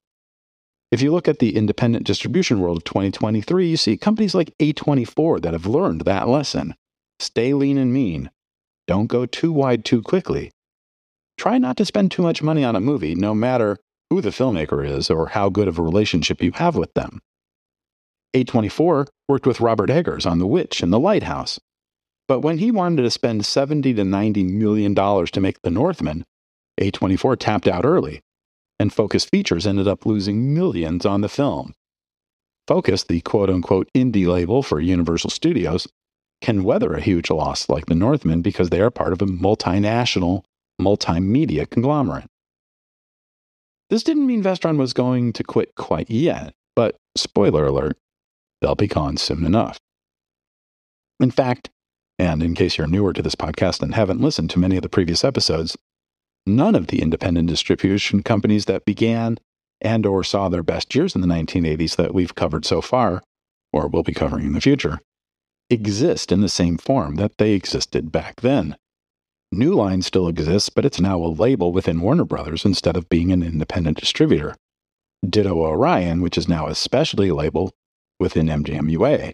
If 0.91 1.03
you 1.03 1.13
look 1.13 1.29
at 1.29 1.39
the 1.39 1.57
independent 1.57 2.07
distribution 2.07 2.61
world 2.61 2.79
of 2.79 2.85
2023, 2.85 3.69
you 3.69 3.77
see 3.77 3.97
companies 3.97 4.35
like 4.35 4.55
A24 4.59 5.43
that 5.43 5.53
have 5.53 5.67
learned 5.67 6.03
that 6.03 6.27
lesson. 6.27 6.75
Stay 7.21 7.55
lean 7.55 7.79
and 7.79 7.93
mean. 7.93 8.31
Don't 8.87 9.07
go 9.07 9.27
too 9.27 9.53
wide 9.53 9.85
too 9.85 10.03
quickly. 10.03 10.51
Try 11.39 11.59
not 11.59 11.77
to 11.77 11.85
spend 11.85 12.11
too 12.11 12.23
much 12.23 12.43
money 12.43 12.65
on 12.65 12.75
a 12.75 12.81
movie, 12.81 13.15
no 13.15 13.35
matter 13.35 13.77
who 14.09 14.21
the 14.21 14.31
filmmaker 14.31 14.87
is 14.87 15.11
or 15.11 15.29
how 15.29 15.49
good 15.49 15.69
of 15.69 15.79
a 15.79 15.83
relationship 15.83 16.43
you 16.43 16.53
have 16.53 16.77
with 16.77 16.93
them. 16.95 17.21
A24 18.35 19.07
worked 19.29 19.47
with 19.47 19.61
Robert 19.61 19.91
Eggers 19.91 20.27
on 20.27 20.39
The 20.39 20.47
Witch 20.47 20.83
and 20.83 20.93
The 20.93 20.99
Lighthouse, 20.99 21.61
but 22.31 22.43
when 22.43 22.59
he 22.59 22.71
wanted 22.71 23.03
to 23.03 23.11
spend 23.11 23.45
70 23.45 23.93
to 23.93 24.05
90 24.05 24.45
million 24.45 24.95
dollars 24.95 25.33
to 25.33 25.41
make 25.41 25.61
The 25.63 25.71
Northman, 25.71 26.25
A24 26.81 27.37
tapped 27.37 27.67
out 27.67 27.85
early, 27.85 28.21
and 28.79 28.93
Focus 28.93 29.25
Features 29.25 29.67
ended 29.67 29.89
up 29.89 30.07
losing 30.07 30.55
millions 30.55 31.05
on 31.05 31.23
the 31.23 31.29
film. 31.29 31.75
Focus, 32.69 33.03
the 33.03 33.21
quote 33.23 33.51
unquote 33.51 33.89
indie 33.97 34.29
label 34.29 34.63
for 34.63 34.79
Universal 34.79 35.31
Studios, 35.31 35.89
can 36.41 36.63
weather 36.63 36.95
a 36.95 37.01
huge 37.01 37.33
loss 37.33 37.69
like 37.69 37.87
The 37.87 37.97
Northman 37.97 38.43
because 38.43 38.71
they 38.71 38.81
are 38.81 38.93
part 38.93 39.13
of 39.13 39.21
a 39.21 39.27
multinational, 39.27 40.45
multimedia 40.81 41.69
conglomerate. 41.69 42.27
This 43.89 44.05
didn't 44.05 44.29
mean 44.29 44.45
Vestron 44.45 44.77
was 44.77 44.93
going 44.93 45.33
to 45.33 45.43
quit 45.43 45.75
quite 45.75 46.09
yet, 46.09 46.55
but 46.77 46.95
spoiler 47.17 47.67
alert, 47.67 47.99
they'll 48.61 48.77
be 48.77 48.87
gone 48.87 49.17
soon 49.17 49.45
enough. 49.45 49.81
In 51.19 51.33
fact, 51.33 51.71
and 52.21 52.43
in 52.43 52.55
case 52.55 52.77
you're 52.77 52.87
newer 52.87 53.15
to 53.15 53.23
this 53.23 53.35
podcast 53.35 53.81
and 53.81 53.95
haven't 53.95 54.21
listened 54.21 54.51
to 54.51 54.59
many 54.59 54.77
of 54.77 54.83
the 54.83 54.91
previous 54.91 55.25
episodes, 55.25 55.75
none 56.47 56.75
of 56.75 56.89
the 56.89 57.01
independent 57.01 57.49
distribution 57.49 58.23
companies 58.23 58.67
that 58.67 58.85
began 58.85 59.39
and 59.81 60.05
or 60.05 60.23
saw 60.23 60.51
their 60.51 60.63
best 60.63 60.95
years 60.95 61.15
in 61.15 61.23
the 61.23 61.27
1980s 61.27 61.97
that 61.97 62.13
we've 62.13 62.35
covered 62.35 62.67
so 62.67 62.83
far 62.83 63.23
or 63.73 63.89
will 63.89 64.03
be 64.03 64.13
covering 64.13 64.45
in 64.45 64.53
the 64.53 64.61
future 64.61 65.01
exist 65.71 66.31
in 66.31 66.43
the 66.43 66.49
same 66.49 66.77
form 66.77 67.15
that 67.15 67.39
they 67.39 67.53
existed 67.53 68.13
back 68.13 68.43
then. 68.43 68.77
New 69.51 69.73
Line 69.73 70.03
still 70.03 70.29
exists, 70.29 70.69
but 70.69 70.85
it's 70.85 71.01
now 71.01 71.17
a 71.19 71.27
label 71.27 71.73
within 71.73 72.03
Warner 72.03 72.27
Brothers 72.27 72.67
instead 72.67 72.99
of 72.99 73.09
being 73.09 73.33
an 73.33 73.43
independent 73.43 73.99
distributor. 73.99 74.55
Ditto 75.27 75.57
Orion, 75.57 76.21
which 76.21 76.37
is 76.37 76.49
now 76.49 76.67
a 76.67 76.75
specialty 76.75 77.31
label 77.31 77.73
within 78.19 78.47
MGM 78.47 78.91
UA. 78.91 79.33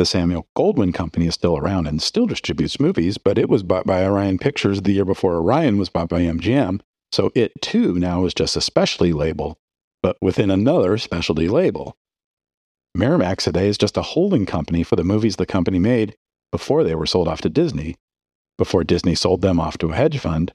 The 0.00 0.06
Samuel 0.06 0.48
Goldwyn 0.56 0.94
Company 0.94 1.26
is 1.26 1.34
still 1.34 1.58
around 1.58 1.86
and 1.86 2.00
still 2.00 2.24
distributes 2.24 2.80
movies, 2.80 3.18
but 3.18 3.36
it 3.36 3.50
was 3.50 3.62
bought 3.62 3.84
by 3.84 4.02
Orion 4.02 4.38
Pictures 4.38 4.80
the 4.80 4.92
year 4.92 5.04
before 5.04 5.34
Orion 5.34 5.76
was 5.76 5.90
bought 5.90 6.08
by 6.08 6.22
MGM, 6.22 6.80
so 7.12 7.30
it 7.34 7.52
too 7.60 7.98
now 7.98 8.24
is 8.24 8.32
just 8.32 8.56
a 8.56 8.62
specialty 8.62 9.12
label, 9.12 9.58
but 10.02 10.16
within 10.22 10.50
another 10.50 10.96
specialty 10.96 11.48
label. 11.48 11.98
Miramax 12.96 13.42
today 13.42 13.68
is 13.68 13.76
just 13.76 13.98
a 13.98 14.16
holding 14.16 14.46
company 14.46 14.82
for 14.82 14.96
the 14.96 15.04
movies 15.04 15.36
the 15.36 15.44
company 15.44 15.78
made 15.78 16.16
before 16.50 16.82
they 16.82 16.94
were 16.94 17.04
sold 17.04 17.28
off 17.28 17.42
to 17.42 17.50
Disney, 17.50 17.94
before 18.56 18.84
Disney 18.84 19.14
sold 19.14 19.42
them 19.42 19.60
off 19.60 19.76
to 19.76 19.90
a 19.90 19.94
hedge 19.94 20.18
fund, 20.18 20.54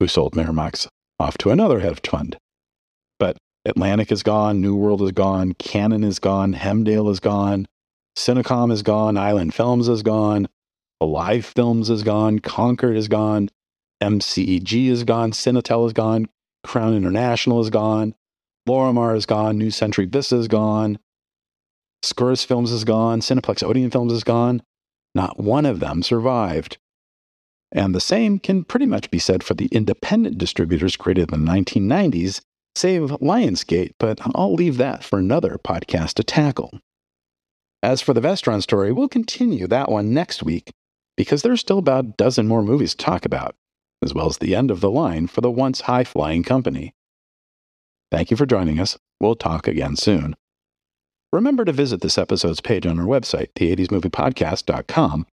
who 0.00 0.06
sold 0.06 0.34
Miramax 0.34 0.86
off 1.18 1.38
to 1.38 1.50
another 1.50 1.80
hedge 1.80 2.06
fund. 2.06 2.36
But 3.18 3.38
Atlantic 3.64 4.12
is 4.12 4.22
gone, 4.22 4.60
New 4.60 4.76
World 4.76 5.00
is 5.00 5.12
gone, 5.12 5.54
Cannon 5.54 6.04
is 6.04 6.18
gone, 6.18 6.52
Hemdale 6.52 7.08
is 7.08 7.20
gone, 7.20 7.66
Cinecom 8.16 8.72
is 8.72 8.82
gone, 8.82 9.16
Island 9.16 9.54
Films 9.54 9.88
is 9.88 10.02
gone, 10.02 10.48
Alive 11.00 11.44
Films 11.44 11.90
is 11.90 12.02
gone, 12.02 12.38
Concorde 12.38 12.96
is 12.96 13.08
gone, 13.08 13.50
MCEG 14.02 14.88
is 14.88 15.04
gone, 15.04 15.32
Cinetel 15.32 15.86
is 15.86 15.92
gone, 15.92 16.26
Crown 16.64 16.94
International 16.94 17.60
is 17.60 17.70
gone, 17.70 18.14
Lorimar 18.68 19.16
is 19.16 19.26
gone, 19.26 19.58
New 19.58 19.70
Century 19.70 20.06
Vista 20.06 20.36
is 20.36 20.48
gone, 20.48 20.98
Skouras 22.02 22.46
Films 22.46 22.70
is 22.70 22.84
gone, 22.84 23.20
Cineplex 23.20 23.62
Odeon 23.62 23.90
Films 23.90 24.12
is 24.12 24.24
gone. 24.24 24.62
Not 25.14 25.40
one 25.40 25.66
of 25.66 25.80
them 25.80 26.02
survived. 26.02 26.78
And 27.72 27.94
the 27.94 28.00
same 28.00 28.38
can 28.38 28.64
pretty 28.64 28.86
much 28.86 29.10
be 29.10 29.18
said 29.18 29.42
for 29.42 29.54
the 29.54 29.66
independent 29.66 30.38
distributors 30.38 30.96
created 30.96 31.32
in 31.32 31.44
the 31.44 31.50
1990s, 31.50 32.42
save 32.76 33.10
Lionsgate, 33.10 33.94
but 33.98 34.20
I'll 34.34 34.54
leave 34.54 34.76
that 34.76 35.02
for 35.02 35.18
another 35.18 35.58
podcast 35.58 36.14
to 36.14 36.22
tackle. 36.22 36.78
As 37.86 38.02
for 38.02 38.12
the 38.12 38.20
Vestron 38.20 38.60
story, 38.62 38.90
we'll 38.90 39.06
continue 39.06 39.68
that 39.68 39.88
one 39.88 40.12
next 40.12 40.42
week 40.42 40.72
because 41.16 41.42
there's 41.42 41.60
still 41.60 41.78
about 41.78 42.04
a 42.04 42.08
dozen 42.08 42.48
more 42.48 42.60
movies 42.60 42.96
to 42.96 43.04
talk 43.04 43.24
about, 43.24 43.54
as 44.02 44.12
well 44.12 44.26
as 44.26 44.38
the 44.38 44.56
end 44.56 44.72
of 44.72 44.80
the 44.80 44.90
line 44.90 45.28
for 45.28 45.40
the 45.40 45.52
once 45.52 45.82
high 45.82 46.02
flying 46.02 46.42
company. 46.42 46.96
Thank 48.10 48.32
you 48.32 48.36
for 48.36 48.44
joining 48.44 48.80
us. 48.80 48.98
We'll 49.20 49.36
talk 49.36 49.68
again 49.68 49.94
soon. 49.94 50.34
Remember 51.32 51.64
to 51.64 51.70
visit 51.70 52.00
this 52.00 52.18
episode's 52.18 52.60
page 52.60 52.86
on 52.86 52.98
our 52.98 53.06
website, 53.06 53.50
the80smoviepodcast.com, 53.54 55.26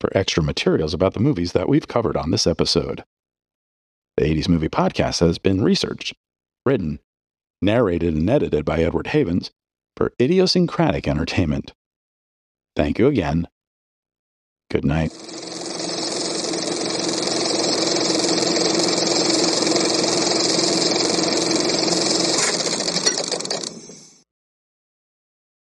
for 0.00 0.16
extra 0.16 0.44
materials 0.44 0.94
about 0.94 1.14
the 1.14 1.18
movies 1.18 1.54
that 1.54 1.68
we've 1.68 1.88
covered 1.88 2.16
on 2.16 2.30
this 2.30 2.46
episode. 2.46 3.02
The 4.16 4.26
80s 4.26 4.48
Movie 4.48 4.68
Podcast 4.68 5.18
has 5.18 5.38
been 5.38 5.60
researched, 5.60 6.14
written, 6.64 7.00
narrated, 7.60 8.14
and 8.14 8.30
edited 8.30 8.64
by 8.64 8.78
Edward 8.78 9.08
Havens 9.08 9.50
for 9.96 10.12
idiosyncratic 10.20 11.08
entertainment. 11.08 11.72
Thank 12.76 12.98
you 13.00 13.08
again. 13.08 13.48
Good 14.70 14.84
night. 14.84 15.12